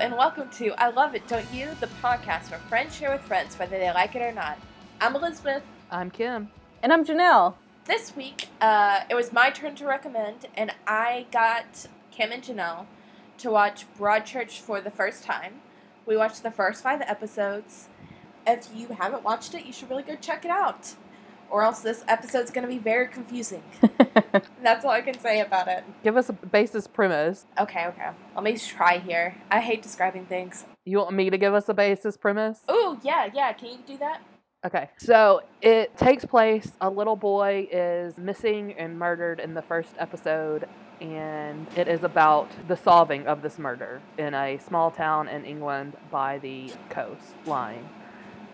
[0.00, 1.70] and welcome to I Love It, Don't You?
[1.80, 4.56] The podcast where friends share with friends whether they like it or not.
[5.00, 5.64] I'm Elizabeth.
[5.90, 6.50] I'm Kim.
[6.84, 7.54] And I'm Janelle.
[7.86, 12.86] This week, uh, it was my turn to recommend, and I got Kim and Janelle
[13.38, 15.62] to watch Broadchurch for the first time.
[16.06, 17.88] We watched the first five episodes.
[18.46, 20.94] If you haven't watched it, you should really go check it out.
[21.50, 23.62] Or else this episode's going to be very confusing.
[24.62, 25.84] That's all I can say about it.
[26.02, 27.46] Give us a basis premise.
[27.58, 28.10] Okay, okay.
[28.34, 29.34] Let me try here.
[29.50, 30.66] I hate describing things.
[30.84, 32.60] You want me to give us a basis premise?
[32.68, 33.52] Oh, yeah, yeah.
[33.52, 34.22] Can you do that?
[34.66, 34.90] Okay.
[34.98, 40.68] So it takes place, a little boy is missing and murdered in the first episode,
[41.00, 45.96] and it is about the solving of this murder in a small town in England
[46.10, 46.72] by the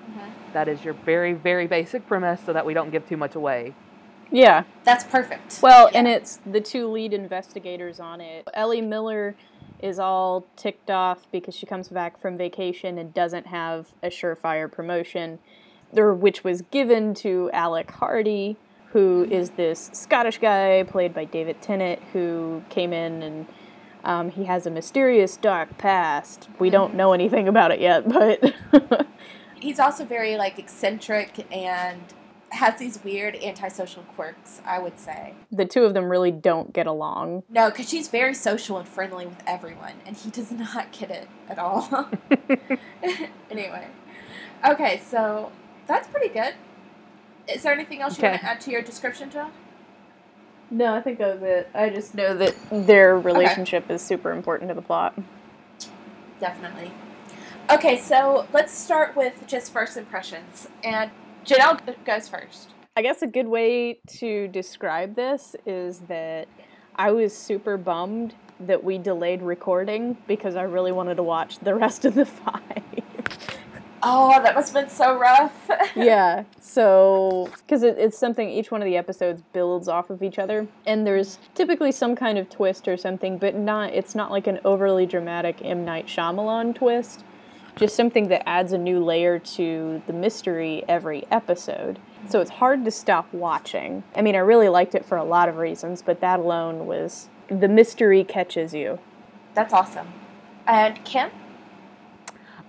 [0.06, 0.32] coastline.
[0.52, 3.74] That is your very, very basic premise so that we don't give too much away.
[4.30, 4.64] Yeah.
[4.84, 5.60] That's perfect.
[5.62, 5.98] Well, Yeah.
[5.98, 8.48] and it's the two lead investigators on it.
[8.54, 9.34] Ellie Miller
[9.80, 14.70] is all ticked off because she comes back from vacation and doesn't have a surefire
[14.70, 15.38] promotion,
[15.96, 18.56] or which was given to Alec Hardy,
[18.92, 19.32] who mm-hmm.
[19.32, 23.46] is this Scottish guy played by David Tennant, who came in and
[24.04, 26.48] um, he has a mysterious dark past.
[26.58, 26.72] We mm-hmm.
[26.72, 28.08] don't know anything about it yet,
[28.72, 29.06] but
[29.64, 32.02] He's also very like eccentric and
[32.50, 35.32] has these weird antisocial quirks, I would say.
[35.50, 37.44] the two of them really don't get along.
[37.48, 41.28] No, because she's very social and friendly with everyone, and he does not get it
[41.48, 42.10] at all.
[43.50, 43.86] anyway,
[44.68, 45.50] okay, so
[45.86, 46.52] that's pretty good.
[47.48, 49.48] Is there anything else you want to add to your description, Jill?
[50.70, 51.70] No, I think that was it.
[51.74, 55.18] I just know that their relationship is super important to the plot.
[56.38, 56.90] Definitely.
[57.70, 61.10] Okay, so let's start with just first impressions, and
[61.46, 62.68] Janelle goes first.
[62.94, 66.46] I guess a good way to describe this is that
[66.94, 71.74] I was super bummed that we delayed recording because I really wanted to watch the
[71.74, 72.82] rest of the five.
[74.02, 75.70] Oh, that must have been so rough.
[75.96, 80.38] yeah, so because it, it's something each one of the episodes builds off of each
[80.38, 83.94] other, and there's typically some kind of twist or something, but not.
[83.94, 87.24] It's not like an overly dramatic M Night Shyamalan twist.
[87.76, 91.98] Just something that adds a new layer to the mystery every episode.
[92.28, 94.04] So it's hard to stop watching.
[94.14, 97.28] I mean, I really liked it for a lot of reasons, but that alone was
[97.48, 98.98] the mystery catches you.
[99.54, 100.08] That's awesome.
[100.66, 101.30] And Kim?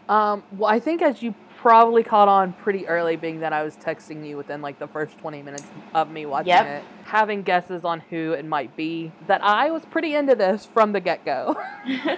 [0.09, 3.75] Um, well, I think as you probably caught on pretty early, being that I was
[3.77, 6.66] texting you within like the first 20 minutes of me watching Yep.
[6.67, 10.91] it, having guesses on who it might be, that I was pretty into this from
[10.91, 11.55] the get go.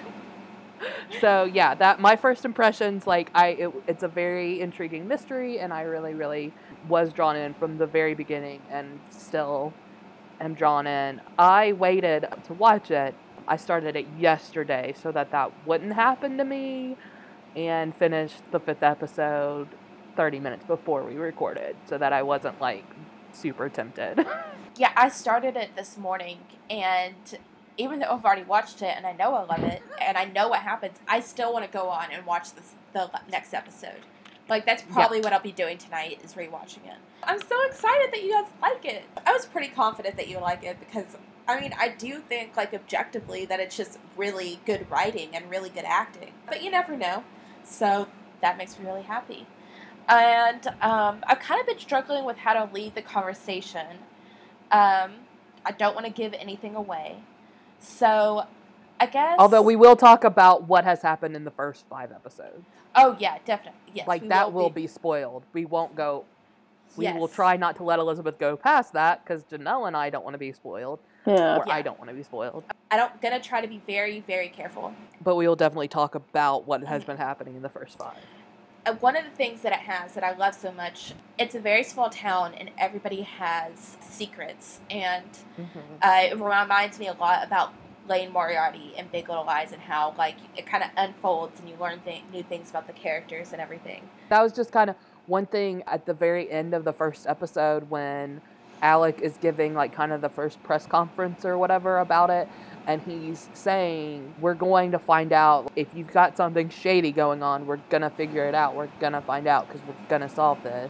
[1.21, 5.73] so yeah, that my first impressions, like I, it, it's a very intriguing mystery, and
[5.73, 6.53] I really, really
[6.87, 9.73] was drawn in from the very beginning, and still
[10.39, 11.21] am drawn in.
[11.37, 13.15] I waited to watch it.
[13.47, 16.97] I started it yesterday so that that wouldn't happen to me
[17.55, 19.67] and finished the fifth episode
[20.15, 22.85] 30 minutes before we recorded so that I wasn't like
[23.33, 24.25] super tempted.
[24.77, 26.37] Yeah, I started it this morning,
[26.69, 27.15] and
[27.77, 30.49] even though I've already watched it and I know I love it and I know
[30.49, 34.01] what happens, I still want to go on and watch this the next episode.
[34.49, 36.97] Like that's probably what I'll be doing tonight is rewatching it.
[37.23, 39.03] I'm so excited that you guys like it.
[39.25, 41.17] I was pretty confident that you would like it because
[41.47, 45.69] I mean I do think like objectively that it's just really good writing and really
[45.69, 46.31] good acting.
[46.47, 47.23] But you never know.
[47.63, 48.07] So
[48.41, 49.45] that makes me really happy.
[50.07, 53.85] And um, I've kind of been struggling with how to lead the conversation.
[54.71, 55.11] Um,
[55.65, 57.17] I don't want to give anything away.
[57.79, 58.45] So
[58.99, 59.35] I guess.
[59.37, 62.65] Although we will talk about what has happened in the first five episodes.
[62.95, 63.79] Oh, yeah, definitely.
[63.93, 64.07] Yes.
[64.07, 64.87] like that will be.
[64.87, 65.43] spoiled.
[65.53, 66.25] We won't go.
[66.95, 70.23] We will try not to let Elizabeth go past that because Janelle and I don't
[70.23, 71.57] want to be spoiled, Yeah.
[71.57, 71.73] or Yeah.
[71.73, 72.63] I don't want to be spoiled.
[72.89, 74.93] I don't gonna try to be very, very careful.
[75.21, 78.15] But we will definitely talk about what has been happening in the first five.
[78.87, 81.59] Uh, one of the things that it has that I love so much, it's a
[81.59, 84.79] very small town and everybody has secrets.
[84.89, 85.25] And
[86.01, 87.73] uh, it reminds me a lot about
[88.07, 91.75] Liane Moriarty and Big Little Lies and how like it kind of unfolds and you
[91.75, 94.07] learn th- new things about the characters and everything.
[94.29, 94.95] That was just kind of
[95.25, 98.39] one thing at the very end of the first episode when
[98.81, 102.47] Alec is giving like kind of the first press conference or whatever about it.
[102.87, 107.67] And he's saying, We're going to find out if you've got something shady going on.
[107.67, 108.75] We're going to figure it out.
[108.75, 110.89] We're going to find out because we're going to solve this.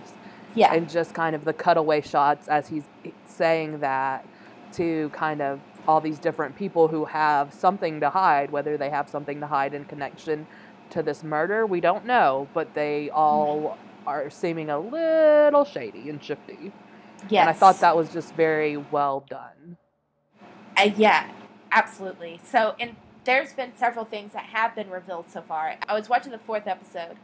[0.55, 0.73] Yeah.
[0.73, 2.83] And just kind of the cutaway shots as he's
[3.25, 4.25] saying that
[4.73, 9.09] to kind of all these different people who have something to hide, whether they have
[9.09, 10.45] something to hide in connection
[10.91, 16.23] to this murder, we don't know, but they all are seeming a little shady and
[16.23, 16.71] shifty.
[17.29, 17.41] yes.
[17.41, 19.77] And I thought that was just very well done.
[20.77, 21.29] Uh, yeah,
[21.71, 22.39] absolutely.
[22.43, 25.75] So, and there's been several things that have been revealed so far.
[25.87, 27.17] I was watching the fourth episode,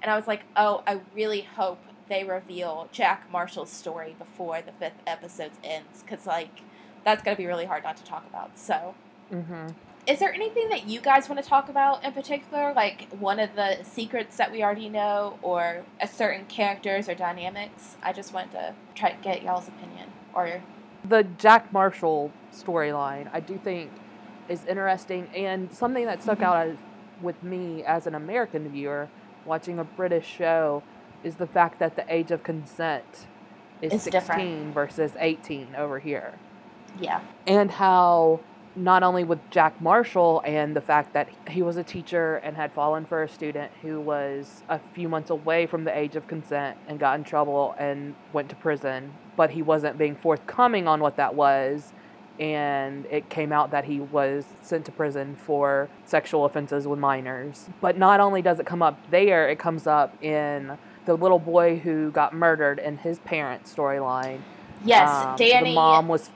[0.00, 1.78] and I was like, oh, I really hope
[2.08, 6.62] they reveal Jack Marshall's story before the fifth episode ends, because like
[7.04, 8.58] that's gonna be really hard not to talk about.
[8.58, 8.94] So.
[9.32, 9.68] Mm-hmm.
[10.04, 13.54] Is there anything that you guys want to talk about in particular, like one of
[13.54, 17.96] the secrets that we already know, or a certain characters or dynamics?
[18.02, 20.10] I just wanted to try to get y'all's opinion.
[20.34, 20.60] Or
[21.12, 23.90] The Jack Marshall storyline, I do think,
[24.48, 26.78] is interesting and something that stuck out as,
[27.20, 29.08] with me as an American viewer
[29.44, 30.82] watching a British show
[31.22, 33.26] is the fact that the age of consent
[33.82, 34.72] is It's 16 different.
[34.72, 36.32] versus 18 over here.
[36.98, 38.40] yeah, and how
[38.74, 42.72] not only with Jack Marshall and the fact that he was a teacher and had
[42.72, 46.78] fallen for a student who was a few months away from the age of consent
[46.88, 51.16] and got in trouble and went to prison, but he wasn't being forthcoming on what
[51.16, 51.92] that was.
[52.40, 57.68] And it came out that he was sent to prison for sexual offenses with minors.
[57.80, 61.78] But not only does it come up there, it comes up in the little boy
[61.78, 64.40] who got murdered and his parents' storyline.
[64.84, 65.70] yes, Um, Danny.
[65.70, 66.30] The mom was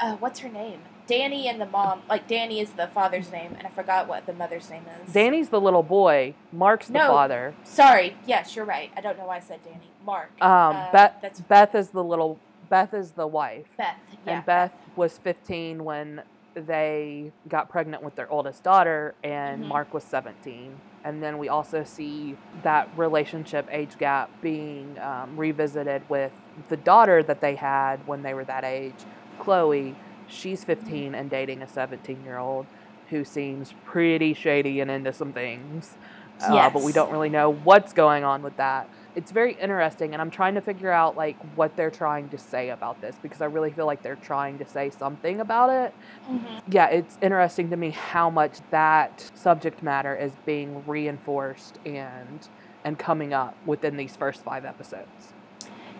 [0.00, 0.80] uh, what's her name?
[1.06, 2.02] Danny and the mom.
[2.08, 5.12] Like Danny is the father's name, and I forgot what the mother's name is.
[5.12, 6.34] Danny's the little boy.
[6.52, 7.08] Mark's the No.
[7.08, 7.54] father.
[7.64, 8.16] Sorry.
[8.26, 8.90] Yes, you're right.
[8.96, 9.90] I don't know why I said Danny.
[10.04, 10.30] Mark.
[10.40, 11.14] Um, Uh, Beth.
[11.20, 12.38] that's Beth is the little.
[12.70, 13.96] Beth is the wife, Beth.
[14.26, 14.36] Yeah.
[14.36, 16.22] and Beth was 15 when
[16.54, 19.68] they got pregnant with their oldest daughter, and Mhm.
[19.68, 20.80] Mark was 17.
[21.04, 26.32] And then we also see that relationship age gap being um, revisited with
[26.68, 28.94] the daughter that they had when they were that age,
[29.38, 29.94] Chloe.
[30.28, 32.66] She's 15 and dating a 17 year old
[33.10, 35.96] who seems pretty shady and into some things.
[36.40, 38.88] Uh, but we don't really know what's going on with that.
[39.14, 42.70] It's very interesting, and I'm trying to figure out like what they're trying to say
[42.70, 45.94] about this because I really feel like they're trying to say something about it.
[46.28, 46.60] Mhm.
[46.68, 52.48] Yeah, it's interesting to me how much that subject matter is being reinforced and
[52.84, 55.32] and coming up within these first five episodes.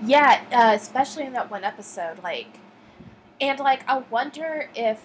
[0.05, 2.59] Yeah, uh, especially in that one episode, like,
[3.41, 5.01] and like, I wonder if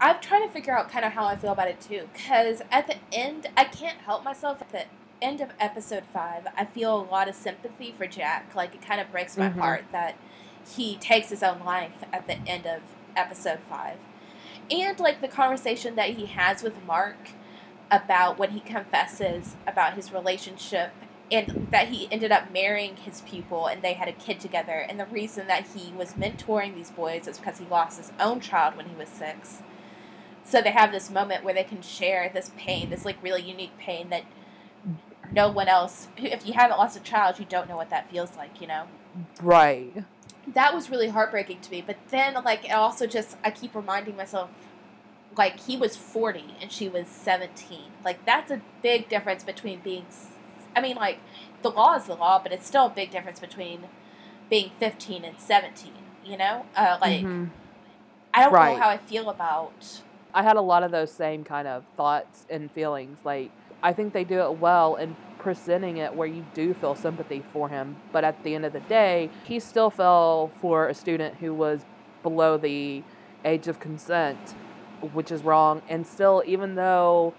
[0.00, 2.86] I'm trying to figure out kind of how I feel about it too, because at
[2.86, 4.60] the end, I can't help myself.
[4.60, 4.84] At the
[5.22, 8.54] end of episode five, I feel a lot of sympathy for Jack.
[8.54, 9.58] Like, it kind of breaks my Mhm.
[9.58, 10.16] heart that
[10.74, 12.82] he takes his own life at the end of
[13.16, 13.96] episode five,
[14.70, 17.30] and like the conversation that he has with Mark
[17.90, 20.90] about when he confesses about his relationship
[21.30, 24.98] and that he ended up marrying his pupil and they had a kid together and
[25.00, 28.76] the reason that he was mentoring these boys is because he lost his own child
[28.76, 29.62] when he was six
[30.44, 33.76] so they have this moment where they can share this pain this like really unique
[33.78, 34.22] pain that
[35.32, 38.36] no one else if you haven't lost a child you don't know what that feels
[38.36, 38.86] like you know
[39.42, 40.04] Right.
[40.54, 41.82] that was really heartbreaking to me.
[41.84, 44.50] But then, like, it also just, I keep reminding myself,
[45.36, 47.80] like, he was 40 and she was 17.
[48.04, 50.06] Like, that's a big difference between being,
[50.76, 51.18] I mean, like,
[51.62, 53.88] the law is the law, but it's still a big difference between
[54.50, 55.92] being 15 and 17,
[56.24, 56.66] you know?
[56.76, 57.50] Uh, like, Mhm.
[58.34, 58.76] I don't Right.
[58.76, 60.02] know how I feel about.
[60.34, 63.18] I had a lot of those same kind of thoughts and feelings.
[63.24, 63.50] Like,
[63.82, 67.70] I think they do it well in presenting it where you do feel sympathy for
[67.70, 67.96] him.
[68.12, 71.86] But at the end of the day, he still fell for a student who was
[72.22, 73.02] below the
[73.46, 74.54] age of consent,
[75.14, 75.80] which is wrong.
[75.88, 77.32] And still, even though,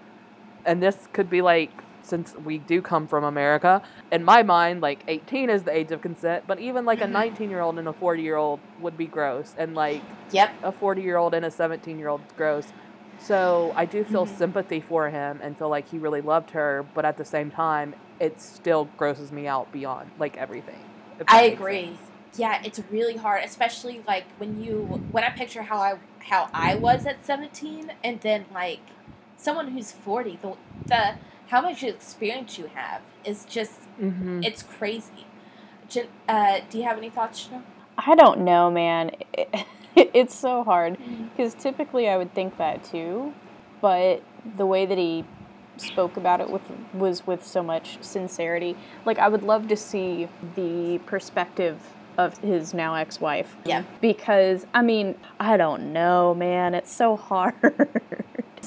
[0.64, 1.70] and this could be like,
[2.08, 6.00] since we do come from America, in my mind, like 18 is the age of
[6.00, 7.12] consent, but even like a Mhm.
[7.12, 9.54] 19 year old and a 40 year old would be gross.
[9.56, 10.50] And like, Yep.
[10.62, 12.72] a 40 year old and a 17 year old is gross.
[13.18, 14.36] So I do feel Mhm.
[14.38, 17.94] sympathy for him and feel like he really loved her, but at the same time,
[18.20, 20.90] it still grosses me out beyond like everything.
[21.28, 21.96] I agree.
[21.96, 22.10] sense.
[22.36, 26.76] Yeah, it's really hard, especially like when you when I picture how I how I
[26.76, 28.80] was at seventeen, and then like
[29.36, 30.56] someone who's forty, the
[30.88, 31.16] the
[31.48, 34.44] how much experience you have is just Mhm.
[34.44, 35.26] it's crazy.
[35.88, 37.62] Jen, uh, do you have any thoughts, Janelle?
[37.96, 39.10] I don't know, man.
[39.96, 40.96] it's so hard
[41.36, 43.32] because typically I would think that too,
[43.80, 44.22] but
[44.56, 45.24] the way that he
[45.78, 46.62] spoke about it with
[46.94, 48.76] was with so much sincerity.
[49.04, 51.78] Like I would love to see the perspective
[52.16, 53.56] of his now ex-wife.
[53.64, 53.84] Yeah.
[54.00, 56.74] Because I mean, I don't know, man.
[56.74, 57.54] It's so hard.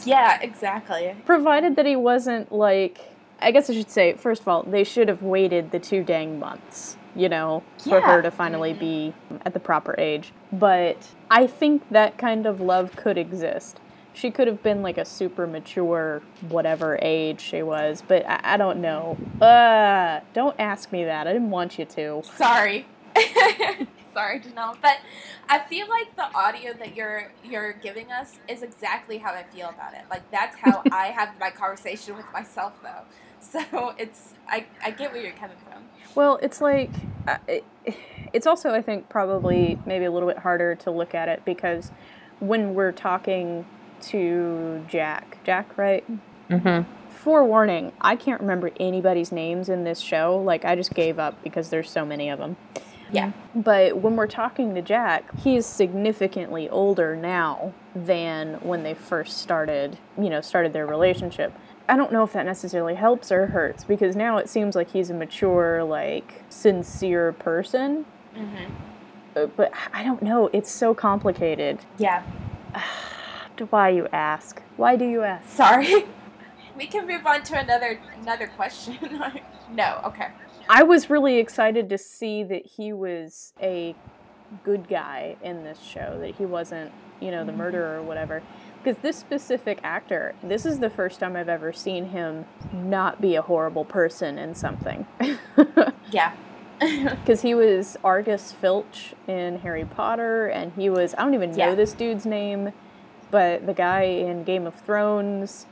[0.05, 1.15] Yeah, exactly.
[1.25, 2.99] Provided that he wasn't like
[3.43, 6.37] I guess I should say, first of all, they should have waited the two dang
[6.39, 8.01] months, you know, for Yeah.
[8.01, 10.31] her to finally be at the proper age.
[10.53, 13.79] But I think that kind of love could exist.
[14.13, 18.57] She could have been like a super mature, whatever age she was, but I, I
[18.57, 19.17] don't know.
[19.41, 21.25] Uh, don't ask me that.
[21.27, 22.21] I didn't want you to.
[22.35, 22.85] Sorry.
[24.13, 24.97] Sorry, Janelle, but
[25.47, 29.69] I feel like the audio that you're you're giving us is exactly how I feel
[29.69, 30.01] about it.
[30.09, 33.03] Like that's how I have my conversation with myself, though.
[33.41, 35.83] So it's I I get where you're coming from.
[36.13, 36.91] Well, it's like
[37.27, 37.63] uh, it,
[38.33, 41.91] it's also I think probably maybe a little bit harder to look at it because
[42.39, 43.65] when we're talking
[44.01, 46.03] to Jack, Jack, right?
[46.51, 46.89] Mm-hmm.
[47.09, 50.37] Forewarning, I can't remember anybody's names in this show.
[50.37, 52.57] Like I just gave up because there's so many of them.
[53.11, 53.31] Yeah.
[53.55, 59.97] But when we're talking to Jack, he's significantly older now than when they first started,
[60.17, 61.53] you know, started their relationship.
[61.89, 65.09] I don't know if that necessarily helps or hurts because now it seems like he's
[65.09, 68.05] a mature, like, sincere person.
[68.35, 68.73] Mm-hmm.
[69.35, 70.49] Uh, But I don't know.
[70.53, 71.79] It's so complicated.
[71.97, 72.23] Yeah.
[73.69, 74.61] Why you ask?
[74.77, 75.47] Why do you ask?
[75.49, 76.05] Sorry.
[76.77, 78.97] We can move on to another another question.
[79.71, 80.01] no.
[80.05, 80.29] Okay.
[80.73, 83.93] I was really excited to see that he was a
[84.63, 88.41] good guy in this show, that he wasn't, you know, the murderer or whatever.
[88.81, 93.35] Because this specific actor, this is the first time I've ever seen him not be
[93.35, 95.05] a horrible person in something.
[96.11, 96.33] Yeah.
[97.21, 101.57] Because he was Argus Filch in Harry Potter, and he was, I don't even know
[101.57, 101.75] Yeah.
[101.75, 102.71] this dude's name,
[103.29, 105.67] but the guy in Game of Thrones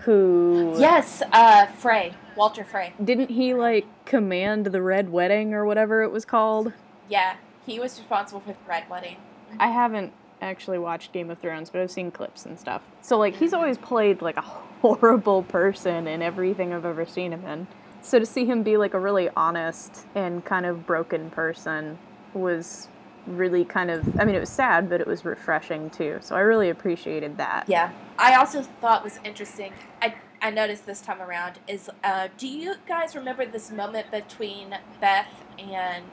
[0.00, 0.74] who.
[0.78, 1.22] yes.
[1.32, 2.12] Uh, Frey.
[2.36, 2.92] Walder Frey.
[3.02, 6.72] Didn't he, like, command the Red Wedding or whatever it was called?
[7.08, 7.36] Yeah.
[7.66, 9.16] He was responsible for the Red Wedding.
[9.58, 10.12] I haven't
[10.42, 12.82] actually watched Game of Thrones, but I've seen clips and stuff.
[13.00, 14.40] So like he's always played like a
[14.82, 17.66] horrible person in everything I've ever seen him in.
[18.02, 21.98] So to see him be like a really honest and kind of broken person
[22.34, 22.88] was
[23.26, 26.18] really kind of I mean it was sad, but it was refreshing too.
[26.20, 27.64] So I really appreciated that.
[27.66, 27.92] Yeah.
[28.18, 29.72] I also thought was interesting.
[30.02, 30.14] I
[30.44, 35.42] I noticed this time around is uh, do you guys remember this moment between Beth
[35.58, 36.04] and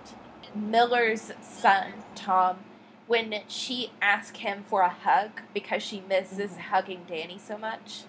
[0.55, 2.59] Miller's son Tom
[3.07, 8.03] when she asked him for a hug because she misses hugging Danny so much?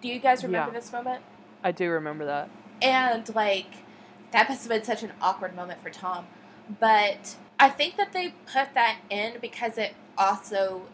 [0.00, 0.80] Do you guys remember Yeah.
[0.80, 1.20] this moment?
[1.62, 2.48] I do remember that.
[2.80, 3.84] And like
[4.30, 6.26] that must have been such an awkward moment for Tom.
[6.80, 10.84] But I think that they put that in because it also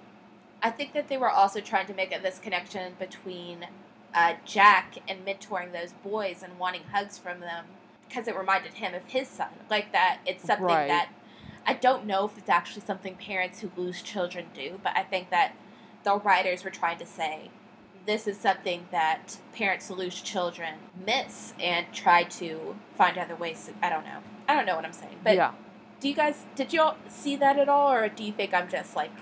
[0.61, 3.69] I think that they were also trying to make it this connection between
[4.15, 7.67] uh, Jack and mentoring those boys and wanting hugs from them
[8.09, 9.49] because it reminded him of his son.
[9.71, 10.89] Like that it's something Right.
[10.89, 11.09] that
[11.67, 15.31] I don't know if it's actually something parents who lose children do, but I think
[15.31, 15.53] that
[16.05, 17.51] the writers were trying to say
[18.05, 20.75] this is something that parents who lose children
[21.07, 23.67] miss and try to find other ways.
[23.67, 24.19] To, I don't know.
[24.49, 25.21] I don't know what I'm saying.
[25.23, 25.53] But yeah.
[26.01, 28.69] do you guys did you all see that at all, or do you think I'm
[28.69, 29.13] just like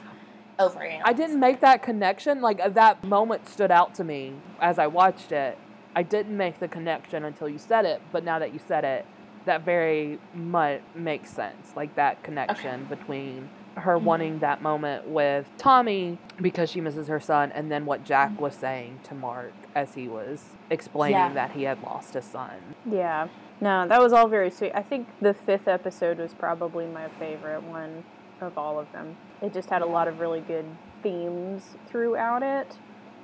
[0.61, 1.01] overanalyzing?
[1.05, 2.41] I didn't make that connection.
[2.41, 5.59] Like uh, that moment stood out to me as I watched it.
[5.97, 9.05] I didn't make the connection until you said it, but now that you said it,
[9.47, 11.73] that very much makes sense.
[11.75, 14.03] Like that connection between her Mhm.
[14.03, 18.41] wanting that moment with Tommy because she misses her son, and then what Jack Mhm.
[18.41, 21.33] was saying to Mark as he was explaining Yeah.
[21.35, 22.51] that he had lost his son.
[22.85, 23.29] Yeah.
[23.61, 24.73] No, that was all very sweet.
[24.75, 28.05] I think the fifth episode was probably my favorite one
[28.43, 29.17] of all of them.
[29.43, 30.65] It just had a lot of really good
[31.03, 32.77] themes throughout it.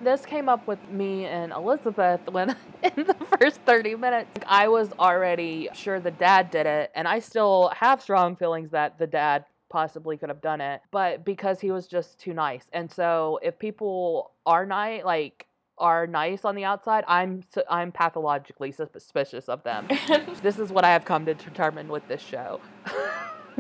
[0.03, 2.51] This came up with me and Elizabeth when
[2.83, 7.19] in the first 30 minutes I was already sure the dad did it and I
[7.19, 11.71] still have strong feelings that the dad possibly could have done it but because he
[11.71, 12.67] was just too nice.
[12.73, 15.47] And so if people are nice like
[15.79, 19.89] are nice on the outside, I'm I'm pathologically suspicious of them.
[20.43, 22.61] this is what I have come to determine with this show.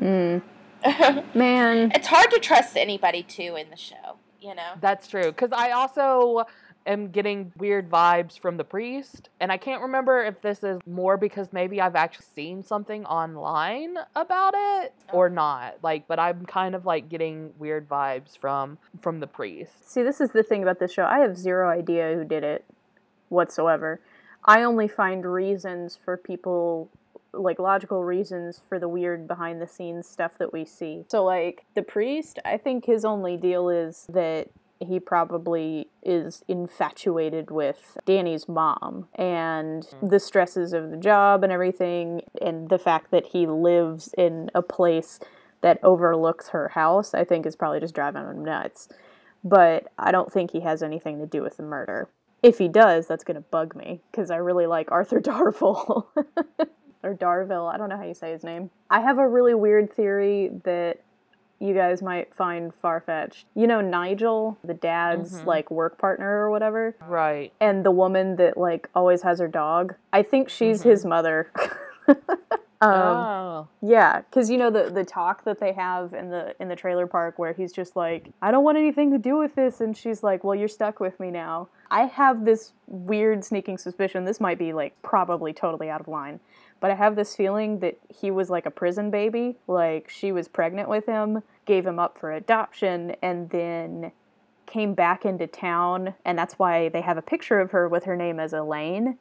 [0.00, 0.42] Mm.
[1.34, 1.92] Man.
[1.94, 4.16] it's hard to trust anybody too in the show.
[4.40, 4.74] You know.
[4.80, 5.24] That's true.
[5.24, 6.44] Because I also
[6.86, 9.28] am getting weird vibes from the priest.
[9.40, 13.96] And I can't remember if this is more because maybe I've actually seen something online
[14.14, 15.32] about it or oh.
[15.32, 15.78] not.
[15.82, 19.90] Like, but I'm kind of like getting weird vibes from from the priest.
[19.90, 21.04] See, this is the thing about this show.
[21.04, 22.64] I have zero idea who did it
[23.28, 24.00] whatsoever.
[24.44, 26.88] I only find reasons for people,
[27.36, 31.04] like logical reasons for the weird behind the scenes stuff that we see.
[31.08, 37.50] So, like, the priest, I think his only deal is that he probably is infatuated
[37.50, 40.10] with Danny's mom and mm.
[40.10, 44.62] the stresses of the job and everything, and the fact that he lives in a
[44.62, 45.18] place
[45.62, 48.88] that overlooks her house, I think is probably just driving him nuts
[49.46, 52.08] but I don't think he has anything to do with the murder.
[52.42, 56.06] If he does, that's going to bug me because I really like Arthur Darvill.
[57.06, 58.70] or Darville, I don't know how you say his name.
[58.90, 61.00] I have a really weird theory that
[61.58, 63.46] you guys might find far fetched.
[63.54, 65.46] You know, Nigel, the dad's Mhm.
[65.46, 67.50] like work partner or whatever, Right.
[67.60, 69.94] and the woman that like always has her dog.
[70.12, 70.90] I think she's Mhm.
[70.90, 71.50] his mother.
[72.78, 73.68] Um, oh.
[73.80, 77.06] Yeah, because you know the the talk that they have in the in the trailer
[77.06, 80.22] park where he's just like, I don't want anything to do with this, and she's
[80.22, 81.68] like, Well, you're stuck with me now.
[81.90, 84.26] I have this weird sneaking suspicion.
[84.26, 86.38] This might be like probably totally out of line,
[86.80, 89.56] but I have this feeling that he was like a prison baby.
[89.66, 94.12] Like she was pregnant with him, gave him up for adoption, and then
[94.66, 98.16] came back into town, and that's why they have a picture of her with her
[98.16, 99.16] name as Elaine.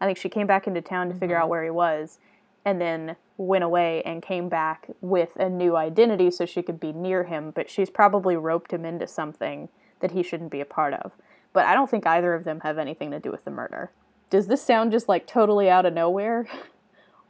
[0.00, 1.40] I think she came back into town to figure Mhm.
[1.42, 2.18] out where he was
[2.64, 6.92] and then went away and came back with a new identity so she could be
[6.92, 9.68] near him, but she's probably roped him into something
[10.00, 11.12] that he shouldn't be a part of.
[11.52, 13.90] But I don't think either of them have anything to do with the murder.
[14.28, 16.46] Does this sound just like totally out of nowhere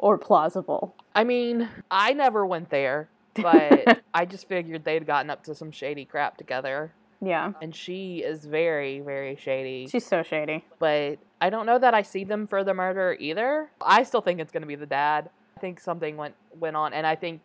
[0.01, 0.95] or plausible?
[1.15, 5.71] I mean, I never went there, but I just figured they'd gotten up to some
[5.71, 6.93] shady crap together.
[7.23, 7.53] Yeah.
[7.61, 9.87] And she is very, very shady.
[9.89, 10.65] She's so shady.
[10.79, 13.71] but I don't know that I see them for the murder either.
[13.81, 15.29] I still think it's going to be the dad.
[15.57, 17.43] I think something went went on, and I think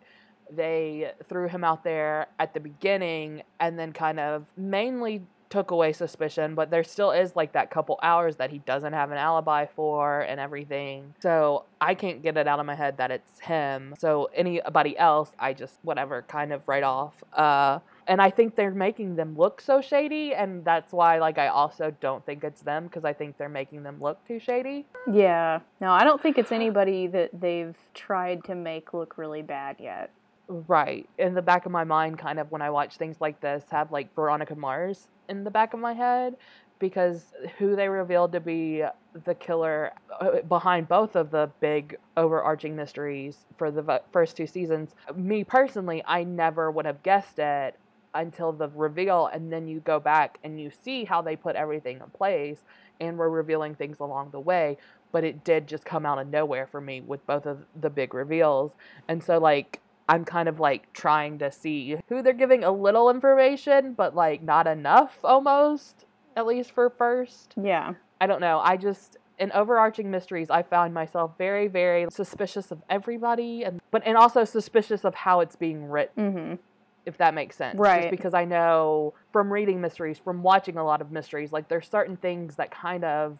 [0.50, 5.94] they threw him out there at the beginning, and then kind of mainly took away
[5.94, 6.56] suspicion.
[6.56, 10.22] But there still is like that couple hours that he doesn't have an alibi for,
[10.22, 11.14] and everything.
[11.22, 13.96] So I can't get it out of my head that it's him.
[14.00, 17.14] So anybody else, I just whatever kind of write off.
[17.34, 21.48] Uh, and I think they're making them look so shady, and that's why like I
[21.48, 24.86] also don't think it's them because I think they're making them look too shady.
[25.12, 25.60] Yeah.
[25.82, 30.12] No, I don't think it's anybody that they've tried to make look really bad yet.
[30.48, 31.10] Right.
[31.18, 33.92] In the back of my mind, kind of when I watch things like this, have
[33.92, 36.36] like Veronica Mars in the back of my head
[36.78, 38.84] because who they revealed to be
[39.24, 44.94] the killer uh, behind both of the big overarching mysteries for the first two seasons,
[45.16, 47.75] me personally, I never would have guessed it
[48.14, 49.28] until the reveal.
[49.28, 52.60] And then you go back and you see how they put everything in place
[53.00, 54.78] and were revealing things along the way.
[55.12, 58.14] But it did just come out of nowhere for me with both of the big
[58.14, 58.74] reveals.
[59.08, 63.10] And so, like, I'm kind of like trying to see who they're giving a little
[63.10, 67.56] information, but like not enough almost, at least for first.
[67.62, 67.94] Yeah.
[68.22, 68.60] I don't know.
[68.63, 74.04] I just in overarching mysteries, I found myself very, very suspicious of everybody, and but
[74.06, 76.60] and also suspicious of how it's being written, Mhm.
[77.06, 77.78] if that makes sense.
[77.78, 78.04] Right.
[78.04, 81.89] Just because I know from reading mysteries, from watching a lot of mysteries, like there's
[81.89, 83.39] certain things that kind of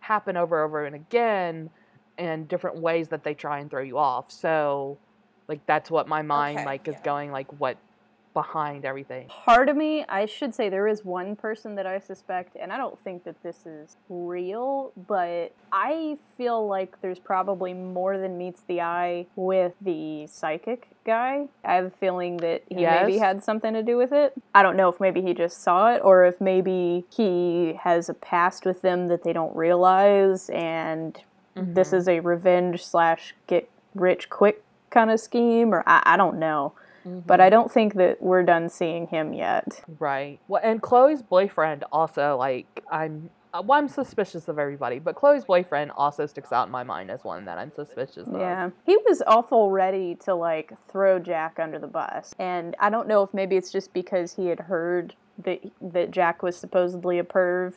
[0.00, 1.70] happen over and over and again,
[2.18, 4.30] and different ways that they try and throw you off.
[4.32, 4.98] So,
[5.48, 7.02] like that's what my mind Okay, like is yeah.
[7.02, 7.76] going like what
[8.34, 9.26] behind everything.
[9.28, 12.76] Part of me, I should say, there is one person that I suspect, and I
[12.76, 18.60] don't think that this is real, but I feel like there's probably more than meets
[18.68, 21.46] the eye with the psychic guy.
[21.64, 24.34] I have a feeling that he maybe had something to do with it.
[24.54, 28.14] I don't know if maybe he just saw it or if maybe he has a
[28.14, 31.18] past with them that they don't realize, and
[31.54, 31.94] this Mhm.
[31.94, 34.62] is a revenge slash get rich quick
[34.96, 36.72] kind of scheme, or I, I don't know.
[37.04, 37.42] But Mhm.
[37.44, 39.80] I don't think that we're done seeing him yet.
[40.00, 40.40] Right.
[40.48, 43.30] Well, and Chloe's boyfriend also like I'm.
[43.54, 47.10] uh, Well, I'm suspicious of everybody, but Chloe's boyfriend also sticks out in my mind
[47.10, 48.40] as one that I'm suspicious of.
[48.40, 48.70] Yeah.
[48.84, 52.34] He was awful ready to like throw Jack under the bus.
[52.40, 56.42] And I don't know if maybe it's just because he had heard that that Jack
[56.42, 57.74] was supposedly a perv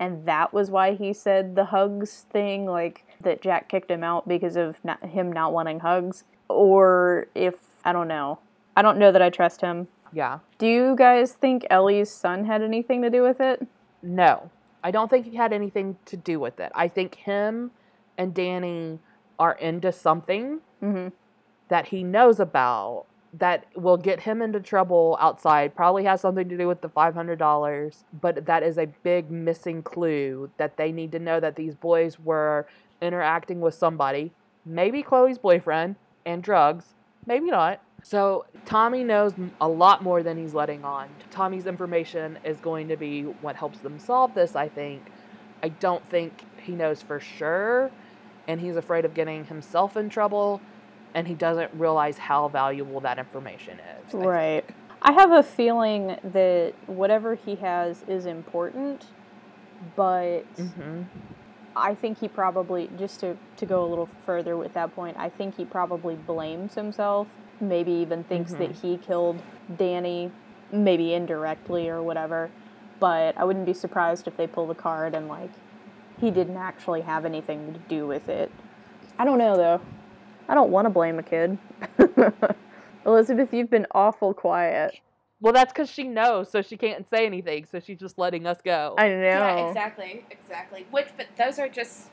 [0.00, 4.28] and that was why he said the hugs thing like that Jack kicked him out
[4.28, 8.38] because of not, him not wanting hugs or if I don't know.
[8.76, 9.88] I don't know that I trust him.
[10.12, 10.38] Yeah.
[10.58, 13.66] Do you guys think Ellie's son had anything to do with it?
[14.02, 14.50] No,
[14.82, 16.72] I don't think he had anything to do with it.
[16.74, 17.72] I think him
[18.16, 19.00] and Danny
[19.38, 21.12] are into something Mhm.
[21.68, 25.74] that he knows about that will get him into trouble outside.
[25.74, 30.50] Probably has something to do with the $500, but that is a big missing clue
[30.56, 32.66] that they need to know that these boys were
[33.02, 34.32] interacting with somebody,
[34.64, 35.96] maybe Chloe's boyfriend,
[36.28, 36.84] and drugs,
[37.26, 37.80] maybe not.
[38.02, 41.08] So Tommy knows a lot more than he's letting on.
[41.30, 45.02] Tommy's information is going to be what helps them solve this, I think.
[45.62, 47.90] I don't think he knows for sure,
[48.46, 50.60] and he's afraid of getting himself in trouble,
[51.14, 54.08] and he doesn't realize how valuable that information is.
[54.08, 54.24] I think.
[54.24, 54.64] Right.
[55.00, 59.06] I have a feeling that whatever he has is important,
[59.96, 61.06] but Mhm.
[61.78, 65.28] I think he probably, just to, to go a little further with that point, I
[65.28, 67.28] think he probably blames himself.
[67.60, 68.80] Maybe even thinks that Mhm.
[68.80, 69.40] he killed
[69.76, 70.30] Danny,
[70.70, 72.50] maybe indirectly or whatever.
[73.00, 75.50] But I wouldn't be surprised if they pull the card and, like,
[76.20, 78.50] he didn't actually have anything to do with it.
[79.18, 79.80] I don't know, though.
[80.48, 81.58] I don't want to blame a kid.
[83.06, 84.98] Elizabeth, you've been awful quiet.
[85.40, 88.58] Well, that's because she knows, so she can't say anything, so she's just letting us
[88.64, 88.94] go.
[88.98, 89.14] I know.
[89.22, 90.86] Yeah, exactly, exactly.
[90.90, 92.08] Which, but those are just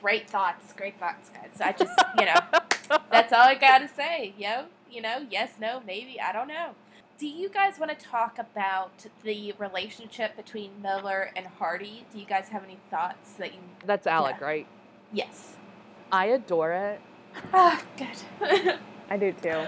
[0.00, 1.58] great thoughts, great thoughts, guys.
[1.60, 4.34] I just, you know, that's all I gotta say.
[4.38, 6.72] Yo, you know, yes, no, maybe, I don't know.
[7.18, 12.04] Do you guys want to talk about the relationship between Miller and Hardy?
[12.12, 13.60] Do you guys have any thoughts that you?
[13.86, 14.44] That's Alec, Yeah.
[14.46, 14.66] right?
[15.14, 15.56] Yes.
[16.12, 17.00] I adore it.
[17.54, 18.78] Ah, good.
[19.10, 19.64] I do too.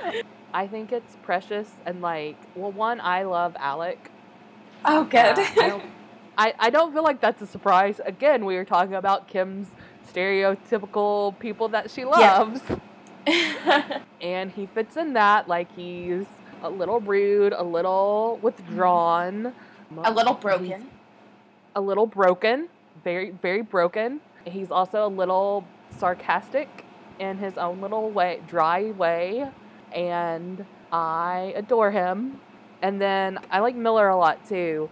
[0.55, 4.13] I think it's precious and like, well, one, I love Alec.
[4.85, 5.39] oh, good.
[5.39, 5.85] Uh, I, don't,
[6.39, 8.01] I, I don't feel like that's a surprise.
[8.07, 9.69] Again, we were talking about Kim's
[10.07, 12.39] stereotypical people that she Yeah.
[12.41, 12.63] loves.
[14.21, 15.49] and he fits in that.
[15.49, 16.27] Like, he's
[16.63, 19.55] a little rude, a little withdrawn,
[20.05, 20.91] a little broken.
[21.75, 22.69] a little broken,
[23.03, 24.21] very, very broken.
[24.47, 26.87] He's also a little sarcastic
[27.21, 29.47] in his own little way, dry way.
[29.93, 32.41] And I adore him.
[32.83, 34.91] And then I like Miller a lot too.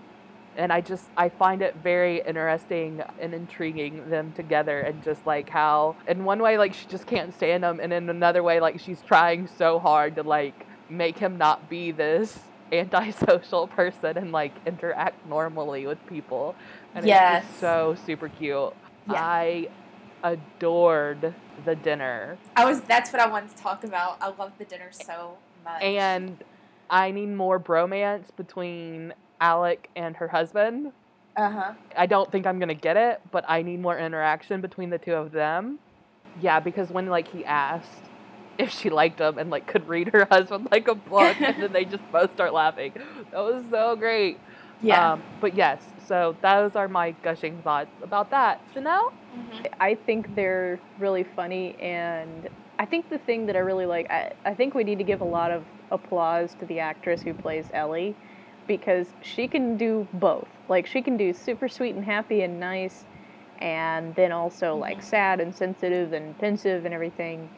[0.56, 5.50] And I just, I find it very interesting and intriguing them together and just like
[5.50, 7.80] how, in one way, like she just can't stand him.
[7.80, 11.92] And in another way, like she's trying so hard to like make him not be
[11.92, 12.38] this
[12.72, 16.56] antisocial person and like interact normally with people.
[16.94, 17.46] And it's Yes.
[17.46, 18.72] just so super cute.
[19.06, 19.26] Yeah.
[19.26, 19.68] I
[20.22, 22.38] adored the dinner.
[22.56, 22.80] I was.
[22.82, 24.18] That's what I wanted to talk about.
[24.20, 25.82] I love the dinner so much.
[25.82, 26.42] And
[26.90, 30.92] I need more bromance between Alec and her husband.
[31.36, 31.72] uh huh.
[31.96, 35.12] I don't think I'm gonna get it, but I need more interaction between the two
[35.14, 35.78] of them.
[36.40, 38.02] Yeah, because when like he asked
[38.58, 41.72] if she liked him and like could read her husband like a book, and then
[41.72, 42.92] they just both start laughing.
[43.32, 44.38] That was so great.
[44.82, 45.12] Yeah.
[45.12, 48.62] Um, but yes, so those are my gushing thoughts about that.
[48.74, 49.08] Janelle?
[49.34, 49.66] Mhm.
[49.80, 54.30] I think they're really funny, and I think the thing that I really like, I,
[54.44, 57.70] I think we need to give a lot of applause to the actress who plays
[57.74, 58.16] Ellie
[58.66, 60.48] because she can do both.
[60.68, 63.06] Like, she can do super sweet and happy and nice,
[63.58, 65.04] and then also like Mhm.
[65.04, 67.50] sad and sensitive and pensive and everything.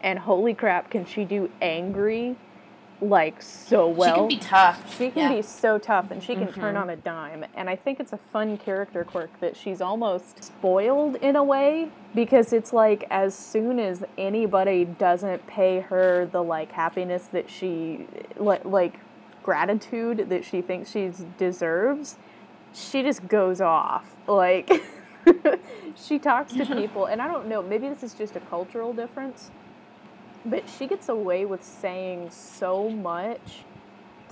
[0.00, 2.38] And holy crap, can she do angry
[3.02, 4.14] like so well?
[4.14, 4.96] she can be tough.
[4.96, 5.36] She can Yeah.
[5.36, 6.80] be so tough and she can turn Mhm.
[6.82, 7.44] on a dime.
[7.54, 11.90] And I think it's a fun character quirk that she's almost spoiled in a way
[12.14, 18.06] because it's like as soon as anybody doesn't pay her the like happiness that she
[18.36, 18.94] like like
[19.42, 22.16] gratitude that she thinks she deserves,
[22.72, 24.14] she just goes off.
[24.28, 24.70] Like
[25.96, 29.50] she talks to people and I don't know, maybe this is just a cultural difference.
[30.44, 33.64] But she gets away with saying so much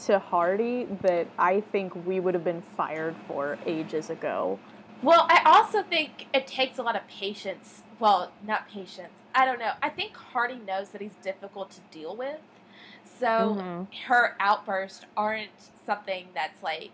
[0.06, 4.58] to Hardy that I think we would have been fired for ages ago.
[5.02, 7.82] Well, I also think it takes a lot of patience.
[7.98, 9.12] Well, not patience.
[9.34, 9.72] I don't know.
[9.82, 12.38] I think Hardy knows that he's difficult to deal with.
[13.18, 13.86] So Mhm.
[14.06, 15.50] her outbursts aren't
[15.86, 16.90] something that's like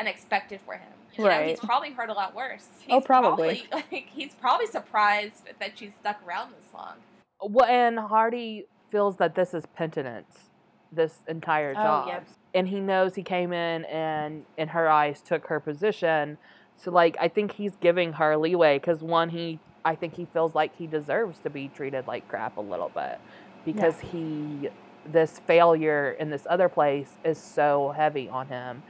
[0.00, 0.92] unexpected for him.
[1.16, 1.48] You know, Right.
[1.48, 2.68] he's probably heard a lot worse.
[2.80, 3.66] He's Oh, probably.
[3.72, 6.94] like he's probably surprised that she's stuck around this long.
[7.40, 10.50] Well, and Hardy feels that this is penitence,
[10.92, 12.08] this entire Oh, job.
[12.08, 12.26] yep.
[12.54, 16.38] And he knows he came in and, in her eyes, took her position.
[16.76, 20.54] So, like, I think he's giving her leeway because, one, he, I think he feels
[20.54, 23.20] like he deserves to be treated like crap a little bit
[23.64, 24.70] because he,
[25.04, 28.82] this failure in this other place is so heavy on him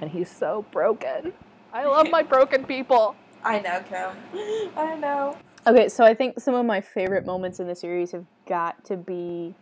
[0.00, 0.18] and mm-hmm.
[0.18, 1.32] he's so broken.
[1.72, 3.16] I love my broken people.
[3.44, 4.70] I know, Kim.
[4.76, 5.36] I know.
[5.66, 8.96] Okay, so I think some of my favorite moments in the series have got to
[8.96, 9.54] be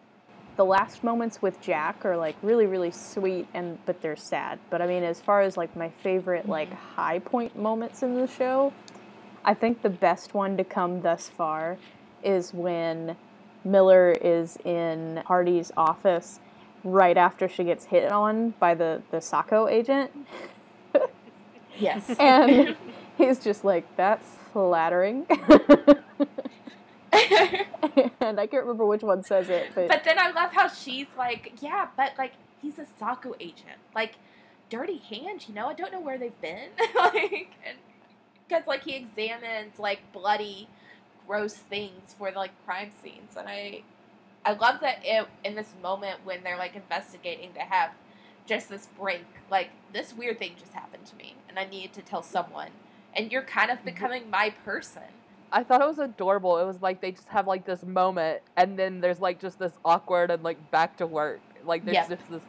[0.57, 4.59] the last moments with Jack are like really really sweet and but they're sad.
[4.71, 8.27] But I mean as far as like my favorite like high point moments in the
[8.27, 8.73] show,
[9.45, 11.79] I think the best one to come thus far
[12.23, 13.17] is when
[13.65, 16.41] Miller is in Hardy's office
[16.85, 20.13] right after she gets hit on by the the SOCO agent
[21.79, 22.17] Yes.
[22.21, 22.77] and
[23.19, 25.27] he's just like that's flattering.
[28.21, 31.07] and I can't remember which one says it, but, But then I love how she's
[31.17, 32.33] like, yeah, but like
[32.63, 34.15] he's a SOCO agent, like
[34.69, 35.67] dirty hands, you know.
[35.69, 37.51] I don't know where they've been, like,
[38.49, 40.69] because like he examines like bloody,
[41.27, 43.83] gross things for like crime scenes, and I,
[44.45, 47.91] I love that it in this moment when they're like investigating to have
[48.47, 52.03] just this break, like this weird thing just happened to me, and I need to
[52.03, 52.71] tell someone,
[53.15, 55.03] and you're kind of becoming my person.
[55.53, 56.59] I thought it was adorable.
[56.59, 59.73] It was like they just have like this moment, and then there's like just this
[59.85, 61.41] awkward and like back to work.
[61.65, 62.07] Like there's Yeah.
[62.09, 62.43] just this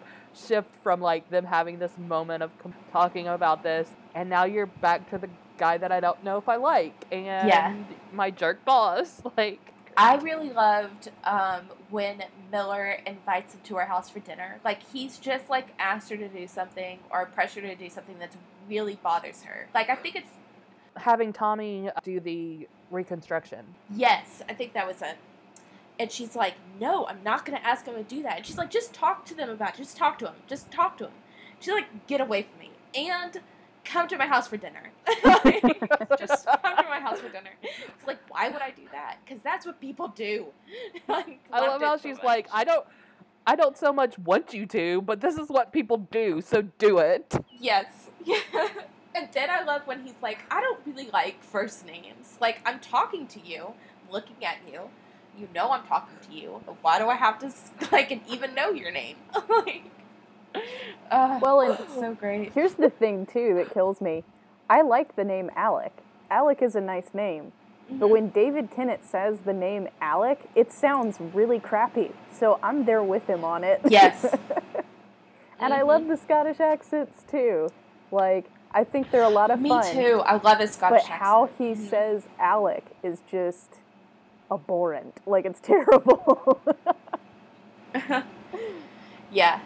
[0.47, 2.51] shift from like them having this moment of
[2.91, 6.47] talking about this, and now you're back to the guy that I don't know if
[6.47, 9.21] I like, and my jerk boss.
[9.37, 14.59] Like I really loved um, when Miller invites him to her house for dinner.
[14.63, 18.15] Like he's just like asked her to do something or pressured her to do something
[18.19, 18.35] that's
[18.67, 19.67] really bothers her.
[19.73, 20.29] Like I think it's
[20.97, 23.65] having Tommy do the reconstruction.
[23.95, 25.17] Yes, I think that was it.
[25.99, 28.57] And she's like, "No, I'm not going to ask him to do that." And she's
[28.57, 29.75] like, "Just talk to them about.
[29.75, 29.77] It.
[29.77, 30.35] Just talk to him.
[30.47, 31.13] Just talk to him."
[31.59, 33.39] She's like, "Get away from me and
[33.83, 34.91] come to my house for dinner.
[36.19, 39.17] just come to my house for dinner." It's like, why would I do that?
[39.23, 40.47] Because that's what people do.
[41.07, 42.25] like, I love how so she's much.
[42.25, 42.85] like, I don't,
[43.45, 46.97] I don't so much want you to, but this is what people do, so do
[46.99, 47.35] it.
[47.59, 48.09] Yes.
[49.13, 52.37] And then I love when he's like, I don't really like first names.
[52.39, 53.73] Like, I'm talking to you,
[54.09, 54.81] looking at you.
[55.37, 56.61] You know I'm talking to you.
[56.81, 57.51] Why do I have to,
[57.91, 59.17] like, even know your name?
[59.65, 59.83] like,
[61.09, 62.53] uh, Well, and it's so great.
[62.53, 64.23] here's the thing too that kills me.
[64.69, 65.91] I like the name Alec.
[66.29, 67.51] Alec is a nice name.
[67.89, 72.11] But when David Tennant says the name Alec, it sounds really crappy.
[72.31, 73.81] So I'm there with him on it.
[73.89, 74.23] Yes.
[75.59, 75.87] and I Mhm.
[75.87, 77.67] love the Scottish accents too.
[78.11, 79.95] Like, I think they're a lot of Me fun.
[79.95, 80.21] Me too.
[80.25, 81.89] I love his Scottish But how he Mhm.
[81.89, 83.75] says Alec is just
[84.49, 85.19] abhorrent.
[85.25, 86.61] Like, it's terrible.
[89.31, 89.59] yeah.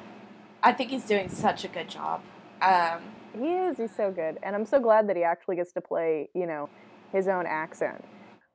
[0.64, 2.22] I think he's doing such a good job.
[2.62, 3.02] Um,
[3.40, 3.78] he is.
[3.78, 4.40] He's so good.
[4.42, 6.70] And I'm so glad that he actually gets to play, you know,
[7.12, 8.04] his own accent.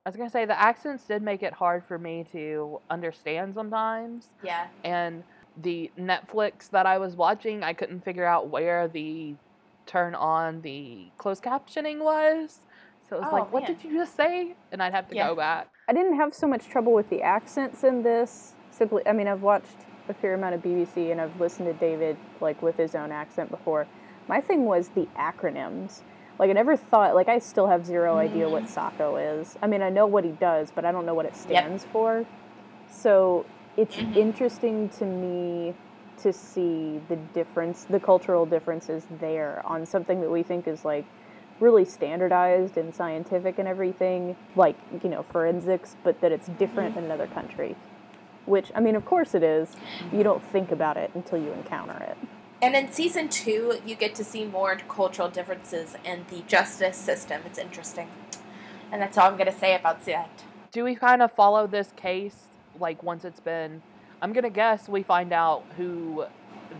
[0.04, 4.30] I was gonna say the accents did make it hard for me to understand sometimes,
[4.42, 4.66] yeah.
[4.82, 5.22] and
[5.62, 9.34] the Netflix that I was watching, I couldn't figure out where the
[9.90, 12.61] turn on the closed captioning was.
[13.09, 13.76] So it was Oh, like, what man.
[13.76, 14.55] did you just say?
[14.70, 15.29] And I'd have to Yeah.
[15.29, 15.68] go back.
[15.88, 18.55] I didn't have so much trouble with the accents in this.
[18.70, 19.66] Simply, I mean, I've watched
[20.09, 23.50] a fair amount of BBC and I've listened to David like with his own accent
[23.50, 23.88] before.
[24.29, 26.03] My thing was the acronyms.
[26.38, 27.16] Like I never thought.
[27.16, 29.59] Like I still have zero idea what SOCO is.
[29.61, 32.24] I mean, I know what he does, but I don't know what it stands for.
[32.88, 33.44] So
[33.76, 34.16] it's Mhm.
[34.16, 35.74] interesting to me
[36.22, 41.04] to see the difference, the cultural differences there on something that we think is like
[41.61, 47.04] really standardized and scientific and everything, like, you know, forensics, but that it's different in
[47.04, 47.76] another country.
[48.46, 49.76] Which, I mean, of course it is.
[50.12, 52.16] You don't think about it until you encounter it.
[52.62, 57.42] And in season two, you get to see more cultural differences in the justice system.
[57.46, 58.09] It's interesting.
[58.92, 60.44] And that's all I'm going to say about that.
[60.72, 62.37] Do we kind of follow this case
[62.78, 63.83] like once it's been?
[64.22, 66.24] I'm gonna guess we find out who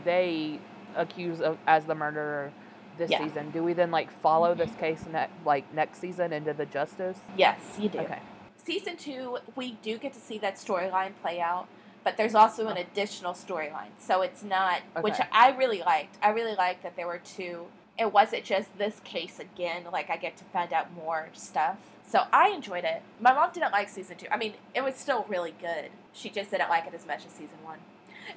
[0.05, 0.59] they
[0.97, 2.53] accuse of as the murderer
[2.99, 3.25] this Yeah.
[3.25, 3.51] season.
[3.51, 4.81] Do we then like follow this mm-hmm.
[4.81, 7.19] case ne- like next season into the justice?
[7.37, 8.01] Yes, you do.
[8.01, 8.21] Okay.
[8.57, 11.67] Season two, we do get to see that storyline play out,
[12.05, 12.81] but there's also an oh.
[12.81, 13.91] additional storyline.
[13.99, 16.19] So it's not, which I really liked.
[16.23, 17.67] I really liked that there were two.
[18.01, 19.83] It wasn't just this case again.
[19.93, 21.77] Like I get to find out more stuff.
[22.09, 23.03] So I enjoyed it.
[23.21, 24.27] My mom didn't like season two.
[24.33, 25.91] I mean, it was still really good.
[26.15, 27.79] She just didn't like it as much as season one.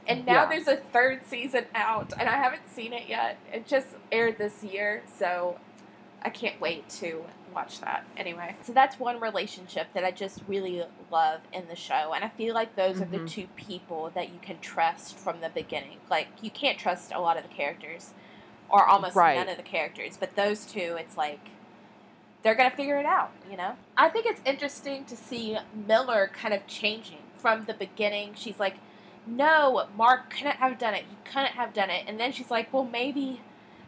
[0.05, 0.45] And now Yeah.
[0.49, 3.37] there's a third season out, and I haven't seen it yet.
[3.53, 5.59] It just aired this year, so
[6.21, 8.03] I can't wait to watch that.
[8.17, 12.29] Anyway, so that's one relationship that I just really love in the show, and I
[12.29, 13.29] feel like those are the Mhm.
[13.29, 15.99] two people that you can trust from the beginning.
[16.09, 18.13] Like you can't trust a lot of the characters,
[18.73, 19.37] or almost Right.
[19.37, 21.39] none of the characters, but those two, it's like
[22.41, 23.31] they're gonna figure it out.
[23.49, 28.33] You know, I think it's interesting to see Miller kind of changing from the beginning.
[28.35, 28.75] She's like.
[29.25, 31.05] No, Mark couldn't have done it.
[31.09, 32.03] He couldn't have done it.
[32.09, 33.39] And then she's like, well, maybe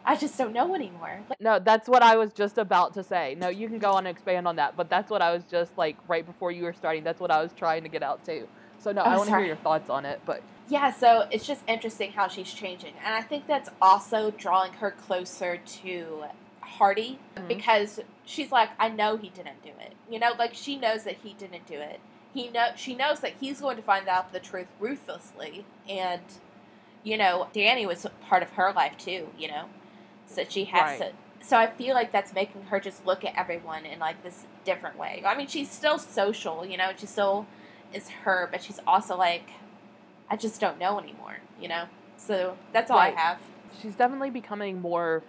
[0.06, 1.20] I just don't know anymore.
[1.42, 3.36] No, that's what I was just about to say.
[3.38, 5.78] No, you can go on and expand on that, but that's what I was just
[5.78, 7.04] like right before you were starting.
[7.04, 8.48] That's what I was trying to get out to.
[8.86, 11.48] So no, Oh, I want to hear your thoughts on it, but Yeah, so it's
[11.48, 12.94] just interesting how she's changing.
[13.04, 16.26] And I think that's also drawing her closer to
[16.62, 17.48] Hardy Mhm.
[17.48, 19.94] because she's like, I know he didn't do it.
[20.08, 22.00] You know, like she knows that he didn't do it.
[22.36, 26.22] He know she knows that he's going to find out the truth ruthlessly and
[27.04, 29.66] you know, Danny was part of her life too, you know.
[30.28, 31.12] So she has Right.
[31.40, 34.46] to so I feel like that's making her just look at everyone in like this
[34.64, 35.24] different way.
[35.26, 37.48] I mean, she's still social, you know, she's still
[37.96, 39.50] is her, but she's also like
[40.30, 41.86] I just don't know anymore, you know?
[42.18, 43.16] So that's all Right.
[43.16, 43.40] I have.
[43.82, 45.22] she's definitely becoming more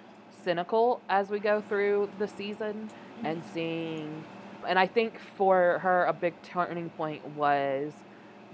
[0.44, 2.88] cynical as we go through the season
[3.24, 4.24] and seeing
[4.66, 7.92] and I think for her a big turning point was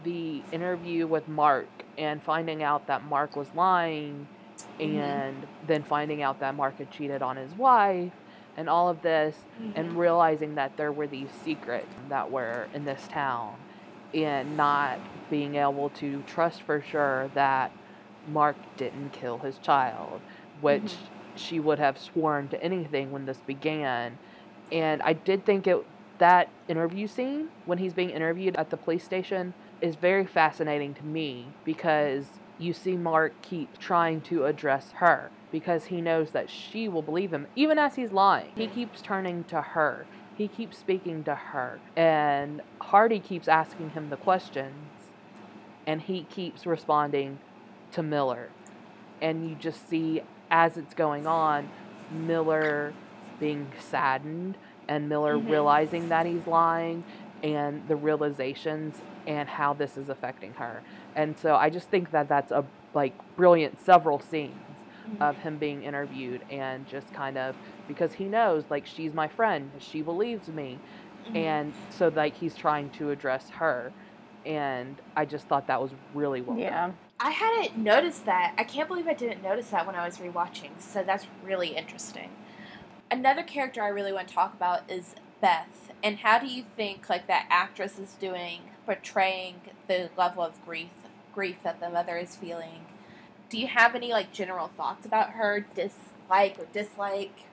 [0.05, 4.27] the interview with Mark and finding out that Mark was lying
[4.81, 4.81] Mhm.
[4.81, 8.13] and then finding out that Mark had cheated on his wife
[8.57, 9.37] and all of this
[9.77, 13.55] and realizing that there were these secrets that were in this town
[14.15, 14.99] and not
[15.31, 17.73] being able to trust for sure that
[18.29, 20.21] Mark didn't kill his child,
[20.61, 21.37] which mm-hmm.
[21.37, 24.19] she would have sworn to anything when this began.
[24.71, 25.85] And I did think it
[26.19, 31.05] that interview scene when he's being interviewed at the police station is very fascinating to
[31.05, 32.27] me because
[32.59, 37.33] you see Mark keep trying to address her because he knows that she will believe
[37.33, 38.53] him, even as he's lying.
[38.55, 40.07] He keeps turning to her.
[40.43, 41.79] He keeps speaking to her.
[41.97, 44.75] And Hardy keeps asking him the questions,
[45.87, 47.39] and he keeps responding
[47.93, 48.49] to Miller.
[49.21, 51.69] And you just see, as it's going on,
[52.11, 52.93] Miller
[53.39, 54.57] being saddened
[54.89, 55.49] and Miller Mhm.
[55.49, 57.05] realizing that he's lying
[57.45, 60.83] and the realizations and how this is affecting her.
[61.15, 64.59] And so I just think that that's a like brilliant several scenes
[65.21, 67.55] of him being interviewed and just kind of
[67.89, 70.79] because he knows like she's my friend, she believes me.
[71.29, 71.37] Mhm.
[71.37, 73.93] And so like he's trying to address her
[74.45, 76.71] and I just thought that was really well Yeah.
[76.89, 76.97] done.
[77.21, 78.55] I hadn't noticed that.
[78.59, 80.71] I can't believe I didn't notice that when I was rewatching.
[80.81, 82.31] So that's really interesting.
[83.11, 85.93] Another character I really want to talk about is Beth.
[86.03, 90.91] And how do you think like that actress is doing portraying the level of grief
[91.33, 92.87] grief that the mother is feeling?
[93.49, 97.45] Do you have any like general thoughts about her dislike or dislike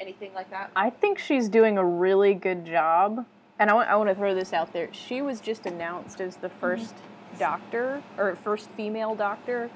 [0.00, 0.70] anything like that?
[0.76, 3.24] I think she's doing a really good job.
[3.58, 4.88] And I want, I want to throw this out there.
[4.92, 6.82] She was just announced as the mm-hmm.
[6.82, 6.92] 1st
[7.38, 9.70] doctor, or first female doctor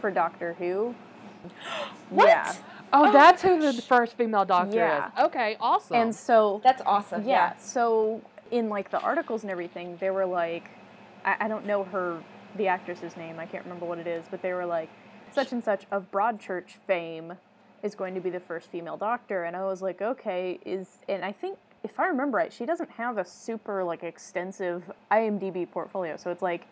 [0.00, 0.94] for Doctor Who.
[2.10, 2.28] What?
[2.28, 2.54] Yeah.
[2.90, 5.08] Oh, Oh that's who the first female doctor Yeah.
[5.08, 5.24] is.
[5.26, 5.96] Okay, awesome.
[5.96, 7.28] And so, That's awesome.
[7.28, 10.70] yeah, so in like the articles and everything, they were like,
[11.24, 12.22] I, I don't know her,
[12.56, 14.88] the actress's name, I can't remember what it is, but they were like,
[15.34, 17.34] such and such of Broadchurch fame
[17.82, 19.44] is going to be the first female doctor.
[19.44, 22.90] And I was like, okay, is, and I think, if I remember right, she doesn't
[22.90, 26.16] have a super like extensive IMDb portfolio.
[26.16, 26.66] So it's like,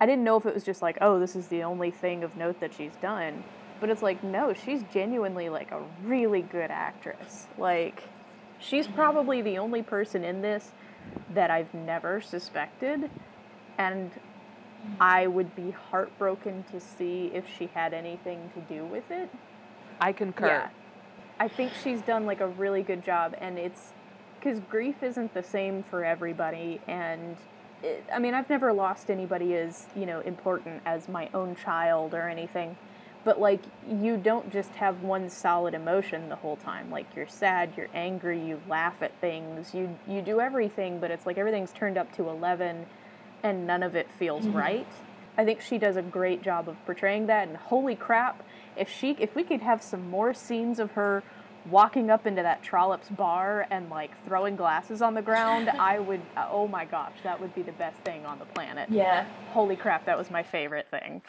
[0.00, 2.36] I didn't know if it was just like, oh, this is the only thing of
[2.36, 3.44] note that she's done.
[3.80, 7.46] But it's like, no, she's genuinely like a really good actress.
[7.58, 8.04] Like,
[8.58, 10.70] she's probably the only person in this
[11.34, 13.10] that I've never suspected.
[13.76, 14.10] And
[15.00, 19.28] I would be heartbroken to see if she had anything to do with it.
[20.00, 20.46] I concur.
[20.46, 20.68] Yeah.
[21.38, 23.92] I think she's done like a really good job, and it's
[24.38, 26.80] because grief isn't the same for everybody.
[26.86, 27.36] And
[27.82, 32.14] it, I mean, I've never lost anybody as you know important as my own child
[32.14, 32.76] or anything,
[33.24, 36.90] but like you don't just have one solid emotion the whole time.
[36.90, 41.26] Like you're sad, you're angry, you laugh at things, you you do everything, but it's
[41.26, 42.86] like everything's turned up to eleven,
[43.42, 44.54] and none of it feels Mhm.
[44.54, 44.86] right.
[45.38, 47.46] I think she does a great job of portraying that.
[47.46, 48.42] And holy crap,
[48.76, 51.22] if she if we could have some more scenes of her
[51.70, 56.22] walking up into that Trollops bar and like throwing glasses on the ground, I would
[56.36, 58.88] oh my gosh, that would be the best thing on the planet.
[58.90, 59.26] Yeah.
[59.50, 61.22] Holy crap, that was my favorite thing.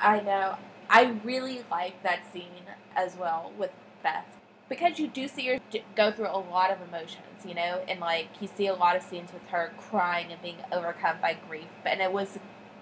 [0.00, 0.56] I know.
[0.90, 3.70] I really like that scene as well with
[4.02, 4.26] Beth
[4.68, 5.58] because you do see her
[5.96, 9.02] go through a lot of emotions, you know, and like you see a lot of
[9.02, 11.68] scenes with her crying and being overcome by grief.
[11.82, 12.38] But and it was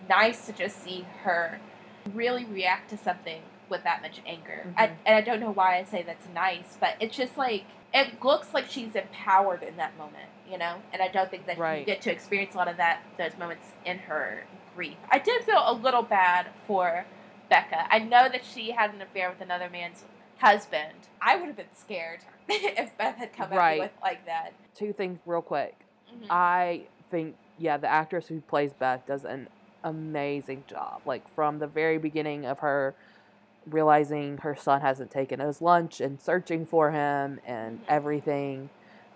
[0.08, 1.60] nice to just see her
[2.14, 4.66] really react to something with that much anger.
[4.76, 4.96] I, Mhm.
[5.06, 8.52] and I don't know why I say that's nice, but it's just like it looks
[8.54, 10.76] like she's empowered in that moment, you know.
[10.92, 13.72] And I don't think that you get to experience a lot of that those moments
[13.84, 14.44] in her
[14.76, 14.96] grief.
[15.10, 17.04] I did feel a little bad for
[17.48, 17.86] Becca.
[17.92, 20.04] I know that she had an affair with another man's
[20.38, 20.94] husband.
[21.20, 24.52] I would have been scared if Beth had come at me with like that.
[24.74, 25.74] Two things real quick.
[26.12, 26.26] Mhm.
[26.30, 29.48] I think yeah, the actress who plays Beth does an
[29.82, 31.00] amazing job.
[31.04, 32.94] Like from the very beginning of her
[33.70, 37.84] realizing her son hasn't taken his lunch and searching for him and Mhm.
[37.88, 38.70] everything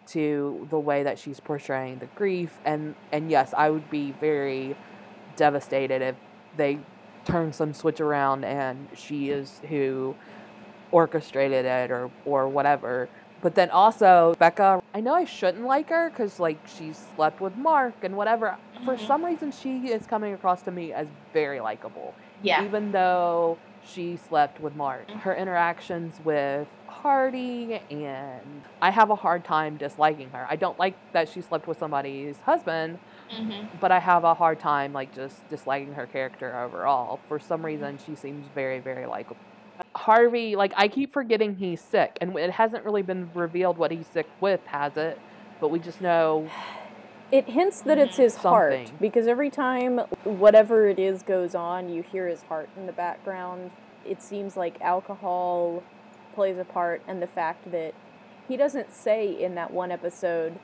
[0.09, 4.77] to the way that she's portraying the grief and and yes, I would be very
[5.37, 6.17] devastated if
[6.57, 6.79] they
[7.25, 10.14] turn some switch around and she is who
[10.93, 13.09] orchestrated it or or whatever.
[13.43, 17.57] But then also Becca, I know I shouldn't like her because like she slept with
[17.57, 18.57] Mark and whatever.
[18.85, 19.07] For Mhm.
[19.07, 22.62] some reason, she is coming across to me as very likable, Yeah.
[22.62, 25.09] even though she slept with Mark.
[25.20, 28.40] Her interactions with Hardy and
[28.81, 30.47] I have a hard time disliking her.
[30.49, 32.99] I don't like that she slept with somebody's husband,
[33.31, 37.18] hmm but I have a hard time like just disliking her character overall.
[37.29, 39.37] For some reason, she seems very, very likable.
[39.97, 44.07] Hardy, like I keep forgetting he's sick, and it hasn't really been revealed what he's
[44.07, 45.18] sick with, has it?
[45.61, 46.49] But we just know.
[47.35, 52.01] It hints that it's his heart because every time whatever it is goes on, you
[52.01, 53.72] hear his heart in the background.
[54.07, 55.82] It seems like alcohol
[56.32, 57.93] plays a part, and the fact that
[58.47, 60.61] he doesn't say in that one episode,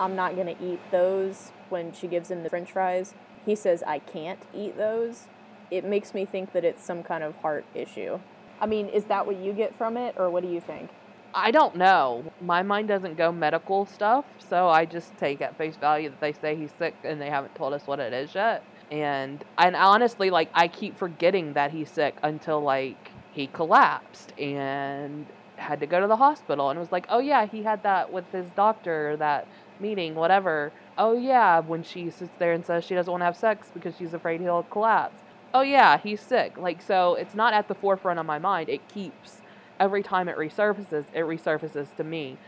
[0.00, 3.12] I'm not going to eat those when she gives him the french fries.
[3.44, 5.24] He says, I can't eat those.
[5.70, 8.18] It makes me think that it's some kind of heart issue.
[8.62, 10.88] I mean, is that what you get from it, or what do you think?
[11.34, 12.32] I don't know.
[12.40, 16.32] My mind doesn't go medical stuff, so I just take at face value that they
[16.32, 18.66] say he's sick and they haven't told us what it is yet.
[18.90, 25.30] And and honestly, like I keep forgetting that he's sick until like he collapsed and
[25.58, 28.30] had to go to the hospital and was like, "Oh yeah, he had that with
[28.32, 29.48] his doctor, that
[29.80, 33.36] meeting, whatever." Oh yeah, when she sits there and says she doesn't want to have
[33.36, 35.22] sex because she's afraid he'll collapse.
[35.52, 36.58] Oh yeah, he's sick.
[36.58, 38.68] Like so it's not at the forefront of my mind.
[38.68, 39.42] It keeps
[39.84, 42.38] every time it resurfaces, it resurfaces to me.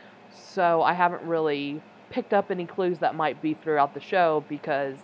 [0.54, 1.80] So I haven't really
[2.10, 4.96] picked up any clues that might be throughout the show because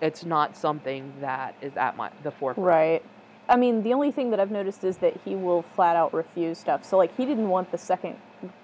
[0.00, 2.66] it's not something that is at my the forefront.
[2.66, 3.02] Right.
[3.48, 6.58] I mean, the only thing that I've noticed is that he will flat out refuse
[6.58, 6.84] stuff.
[6.84, 8.16] So, like, he didn't want the second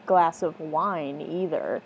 [0.06, 1.80] glass of wine either.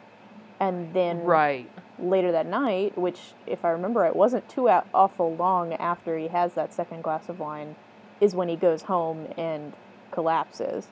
[0.61, 1.69] And then Right.
[1.99, 6.55] later that night, which, if I remember, it wasn't too awful long after he has
[6.55, 7.75] that second glass of wine,
[8.21, 9.73] is when he goes home and
[10.13, 10.87] collapses.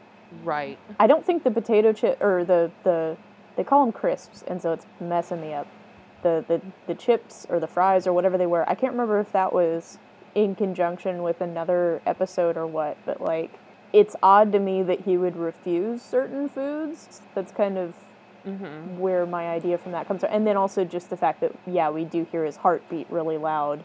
[0.44, 0.78] Right.
[0.98, 3.16] I don't think the potato chip or the the
[3.56, 5.66] they call them crisps, and so it's messing me up.
[6.22, 8.68] The the the chips or the fries or whatever they were.
[8.68, 9.98] I can't remember if that was
[10.34, 13.58] in conjunction with another episode or what, but like
[13.92, 17.22] it's odd to me that he would refuse certain foods.
[17.34, 17.94] That's kind of
[18.46, 18.96] Mhm.
[18.96, 20.30] where my idea from that comes from.
[20.32, 23.82] And then also just the fact that yeah, we do hear his heartbeat really loud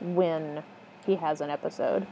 [0.00, 0.62] when
[1.04, 2.06] he has an episode.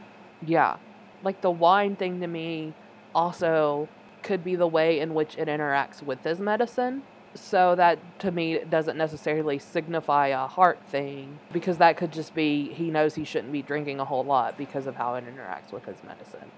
[0.45, 0.75] Yeah.
[1.23, 2.73] Like the wine thing to me
[3.13, 3.87] also
[4.21, 7.03] could be the way in which it interacts with his medicine.
[7.35, 12.71] So that to me doesn't necessarily signify a heart thing because that could just be
[12.73, 15.83] he knows he shouldn't be drinking a whole lot because of how it interacts with
[15.85, 16.51] his medicine.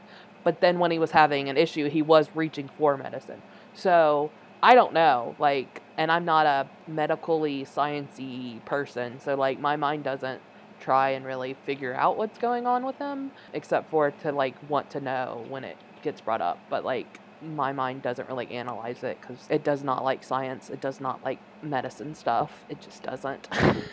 [0.44, 3.42] But then when he was having an issue, he was reaching for medicine.
[3.74, 4.32] So
[4.62, 10.04] I don't know, like, and I'm not a medically sciency person, so like my mind
[10.04, 10.42] doesn't
[10.80, 14.90] try and really figure out what's going on with him, except for to like want
[14.92, 16.58] to know when it gets brought up.
[16.70, 20.70] But like my mind doesn't really analyze it because it does not like science.
[20.70, 22.64] It does not like medicine stuff.
[22.70, 23.50] It just doesn't.
[23.52, 23.84] I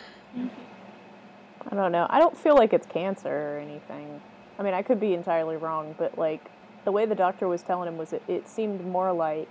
[1.75, 2.07] don't know.
[2.09, 4.21] I don't feel like it's cancer or anything.
[4.57, 6.49] I mean, I could be entirely wrong, but like
[6.85, 9.49] the way the doctor was telling him was it, it seemed more like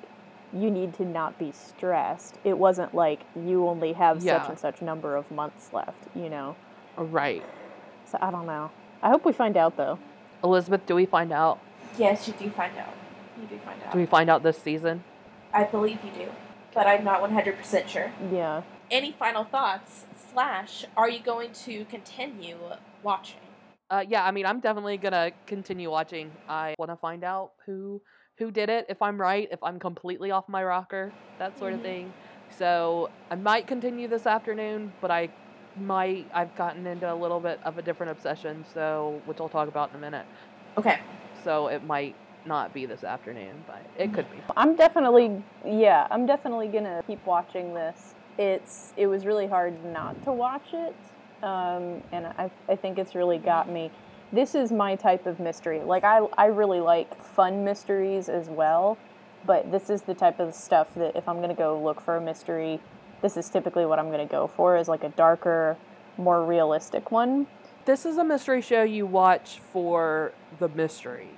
[0.53, 2.39] you need to not be stressed.
[2.45, 6.57] It wasn't like you only have such and such number of months left, you know.
[6.97, 7.43] right.
[8.07, 8.71] So I don't know.
[9.03, 9.99] I hope we find out though.
[10.45, 11.59] Elizabeth, do we find out?
[11.99, 12.95] Yes, you do find out.
[13.41, 13.93] You do find out.
[13.93, 15.03] Do we find out this season?
[15.53, 16.31] I believe you do,
[16.75, 18.11] but I'm not 100% sure.
[18.33, 18.63] Yeah.
[18.91, 20.05] Any final thoughts?
[20.33, 22.57] Slash, are you going to continue
[23.03, 23.37] watching?
[23.91, 26.31] Uh, yeah, I mean, I'm definitely gonna continue watching.
[26.49, 28.01] I want to find out who
[28.39, 28.87] who did it.
[28.89, 31.83] If I'm right, if I'm completely off my rocker, that sort of Mhm.
[31.83, 32.13] thing.
[32.57, 35.29] So I might continue this afternoon, but I
[35.77, 36.27] might.
[36.33, 39.91] I've gotten into a little bit of a different obsession, so which I'll talk about
[39.91, 40.25] in a minute.
[40.79, 40.99] Okay.
[41.45, 42.15] So it might
[42.47, 44.39] not be this afternoon, but it could be.
[44.57, 48.15] I'm definitely yeah, I'm definitely gonna keep watching this.
[48.39, 50.95] It's it was really hard not to watch it,
[51.43, 53.91] um, and I I think it's really got me.
[54.33, 55.81] This is my type of mystery.
[55.81, 58.99] Like I I really like fun mysteries as well,
[59.47, 62.21] but this is the type of stuff that if I'm gonna go look for a
[62.21, 62.81] mystery,
[63.21, 65.77] this is typically what I'm gonna go for is like a darker,
[66.17, 67.47] more realistic one.
[67.85, 71.31] This is a mystery show you watch for the mystery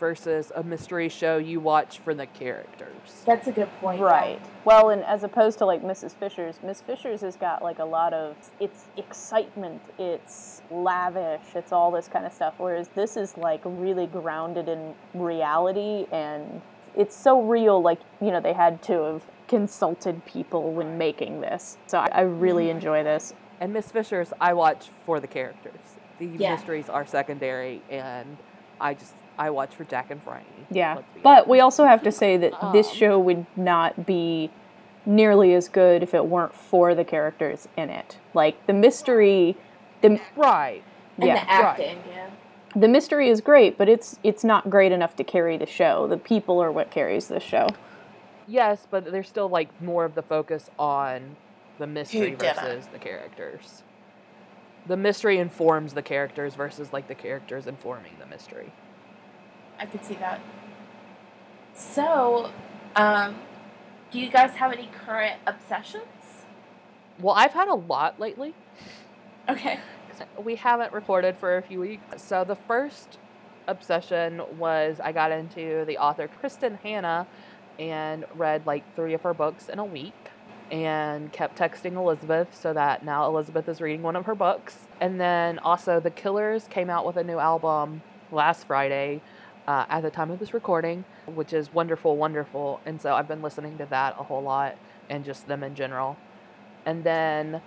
[0.00, 3.22] versus a mystery show you watch for the characters.
[3.26, 4.00] That's a good point.
[4.00, 4.40] Right.
[4.64, 6.14] Well, and as opposed to like Mrs.
[6.14, 11.90] Fisher's, Miss Fisher's has got like a lot of it's excitement, it's lavish, it's all
[11.90, 12.54] this kind of stuff.
[12.56, 16.62] Whereas this is like really grounded in reality and
[16.96, 17.82] it's so real.
[17.82, 21.76] Like you know, they had to have consulted people when making this.
[21.86, 22.76] So I, I really mm-hmm.
[22.76, 23.34] enjoy this.
[23.60, 25.72] And Miss Fisher's, I watch for the characters.
[26.18, 26.52] The Yeah.
[26.54, 28.36] mysteries are secondary, and
[28.80, 30.44] I just I watch for Jack and Franny.
[30.70, 30.94] Yeah.
[30.94, 32.94] let's be But we also have to say that this Um.
[32.94, 34.50] show would not be
[35.04, 38.16] nearly as good if it weren't for the characters in it.
[38.32, 39.56] Like the mystery,
[40.00, 40.82] the right.
[41.18, 42.26] And yeah, the acting, yeah.
[42.74, 46.06] the mystery is great, but it's it's not great enough to carry the show.
[46.06, 47.68] The people are what carries the show.
[48.46, 51.36] Yes, but there's still like more of the focus on
[51.78, 53.82] the mystery versus the characters.
[54.86, 58.72] The mystery informs the characters versus like the characters informing the mystery.
[59.78, 60.40] I could see that.
[61.74, 62.50] So,
[62.94, 63.36] um,
[64.10, 66.44] do you guys have any current obsessions?
[67.20, 68.54] Well, I've had a lot lately.
[69.48, 69.80] Okay.
[70.42, 72.22] We haven't recorded for a few weeks.
[72.22, 73.18] So the first
[73.66, 77.26] obsession was I got into the author Kristin Hannah
[77.78, 80.14] and read like three of her books in a week
[80.70, 84.78] and kept texting Elizabeth so that now Elizabeth is reading one of her books.
[85.00, 88.02] And then also The Killers came out with a new album
[88.32, 89.20] last Friday
[89.66, 92.80] uh, at the time of this recording, which is wonderful, wonderful.
[92.86, 94.76] And so I've been listening to that a whole lot
[95.08, 96.16] and just them in general.
[96.84, 97.60] And then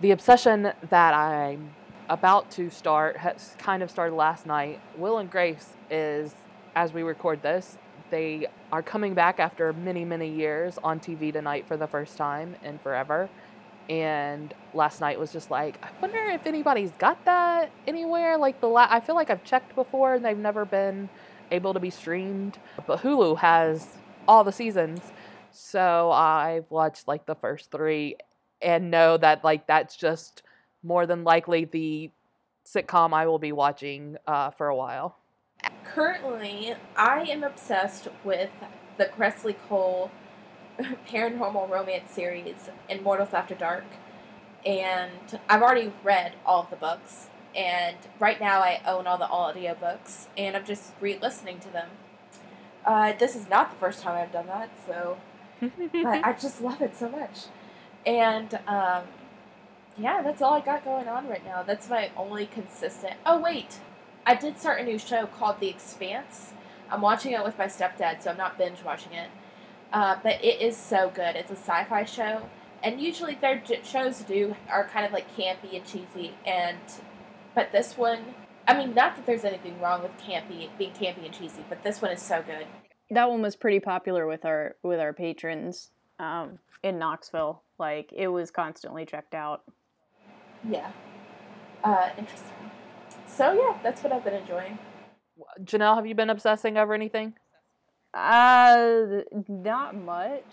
[0.00, 1.74] the obsession that I'm
[2.08, 4.80] about to start, has kind of started last night.
[4.96, 6.34] Will and Grace is,
[6.74, 7.78] as we record this,
[8.10, 12.56] they are coming back after many, many years on TV tonight for the first time
[12.62, 13.28] in forever.
[13.88, 18.38] And last night was just like, I wonder if anybody's got that anywhere.
[18.38, 21.08] Like the la- I feel like I've checked before and they've never been
[21.50, 22.58] able to be streamed.
[22.86, 25.00] But Hulu has all the seasons.
[25.52, 28.16] So I've watched like the first three
[28.62, 30.42] and know that like that's just
[30.82, 32.10] more than likely the
[32.66, 35.16] sitcom I will be watching uh, for a while.
[35.84, 38.50] Currently, I am obsessed with
[38.96, 40.10] the Kresley Cole
[41.08, 43.84] paranormal romance series, Immortals After Dark.
[44.66, 47.28] And I've already read all of the books.
[47.54, 51.88] And right now, I own all the audiobooks, and I'm just re listening to them.
[52.84, 55.18] Uh, this is not the first time I've done that, so.
[55.60, 57.44] but I just love it so much.
[58.04, 59.04] And, um,
[59.96, 61.62] yeah, that's all I got going on right now.
[61.62, 63.14] That's my only consistent.
[63.24, 63.78] Oh, wait!
[64.26, 66.52] I did start a new show called The Expanse.
[66.90, 69.28] I'm watching it with my stepdad, so I'm not binge watching it.
[69.92, 71.36] Uh, but it is so good.
[71.36, 72.42] It's a sci-fi show,
[72.82, 76.32] and usually their j- shows do are kind of like campy and cheesy.
[76.46, 76.78] And
[77.54, 78.20] but this one,
[78.66, 82.02] I mean, not that there's anything wrong with campy being campy and cheesy, but this
[82.02, 82.66] one is so good.
[83.10, 87.62] That one was pretty popular with our with our patrons um, in Knoxville.
[87.78, 89.62] Like it was constantly checked out.
[90.68, 90.90] Yeah.
[91.84, 92.53] Uh, interesting.
[93.36, 94.78] So yeah, that's what I've been enjoying.
[95.64, 97.34] Janelle, have you been obsessing over anything?
[98.12, 100.44] Uh, not much.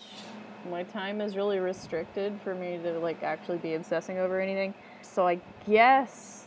[0.68, 4.74] My time is really restricted for me to like actually be obsessing over anything.
[5.02, 6.46] So I guess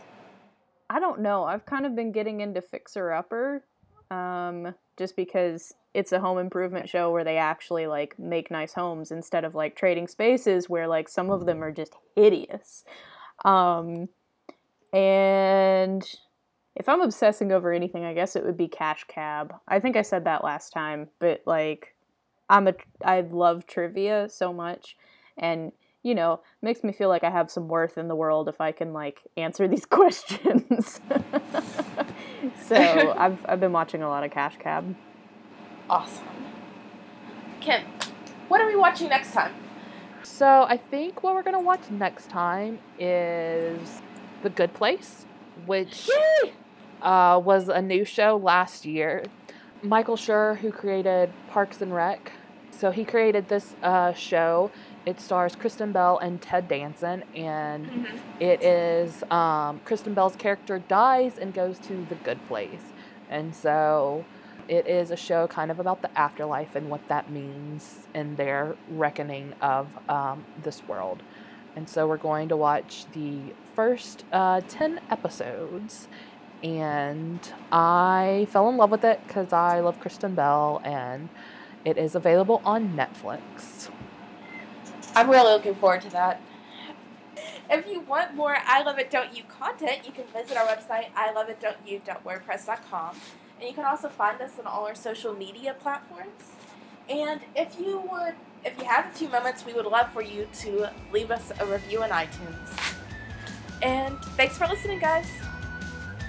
[0.89, 1.45] I don't know.
[1.45, 3.63] I've kind of been getting into Fixer Upper,
[4.11, 9.11] um, just because it's a home improvement show where they actually like make nice homes
[9.11, 12.83] instead of like trading spaces where like some of them are just hideous.
[13.43, 14.09] Um,
[14.93, 16.03] and
[16.75, 19.53] if I'm obsessing over anything, I guess it would be Cash Cab.
[19.67, 21.95] I think I said that last time, but like
[22.49, 22.73] I'm a
[23.03, 24.97] I love trivia so much
[25.37, 25.71] and
[26.03, 28.71] you know, makes me feel like I have some worth in the world if I
[28.71, 31.01] can like answer these questions.
[32.63, 34.95] so, I've I've been watching a lot of Cash Cab.
[35.89, 36.27] Awesome.
[37.59, 37.81] Kim,
[38.49, 39.53] what are we watching next time?
[40.21, 44.01] So I think what we're gonna watch next time is
[44.43, 45.25] The Good Place,
[45.65, 46.07] which
[46.43, 46.53] Yay!
[47.05, 49.23] Uh, was a new show last year.
[49.81, 52.31] Michael Schur, who created Parks and Rec,
[52.71, 54.71] so he created this uh, show.
[55.05, 58.19] It stars Kristen Bell and Ted Danson, and Mhm.
[58.41, 62.91] it is um, Kristen Bell's character dies and goes to the good place,
[63.29, 64.25] and so
[64.67, 68.75] it is a show kind of about the afterlife and what that means in their
[68.89, 71.21] reckoning of um, this world.
[71.75, 76.07] And so we're going to watch the first uh, 10 episodes.
[76.65, 77.39] And
[77.71, 81.29] I fell in love with it because I love Kristen Bell, and
[81.85, 83.91] it is available on Netflix.
[85.15, 86.41] I'm really looking forward to that.
[87.69, 91.09] If you want more I Love It Don't You content, you can visit our website,
[91.15, 93.15] I love it don't you.wordpress.com.
[93.59, 96.55] And you can also find us on all our social media platforms.
[97.07, 100.47] And if you would if you have a few moments, we would love for you
[100.61, 102.95] to leave us a review on iTunes.
[103.83, 105.27] And thanks for listening, guys.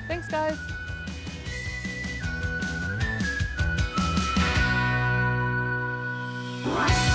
[0.08, 0.56] Thanks, guys.
[6.64, 7.05] What?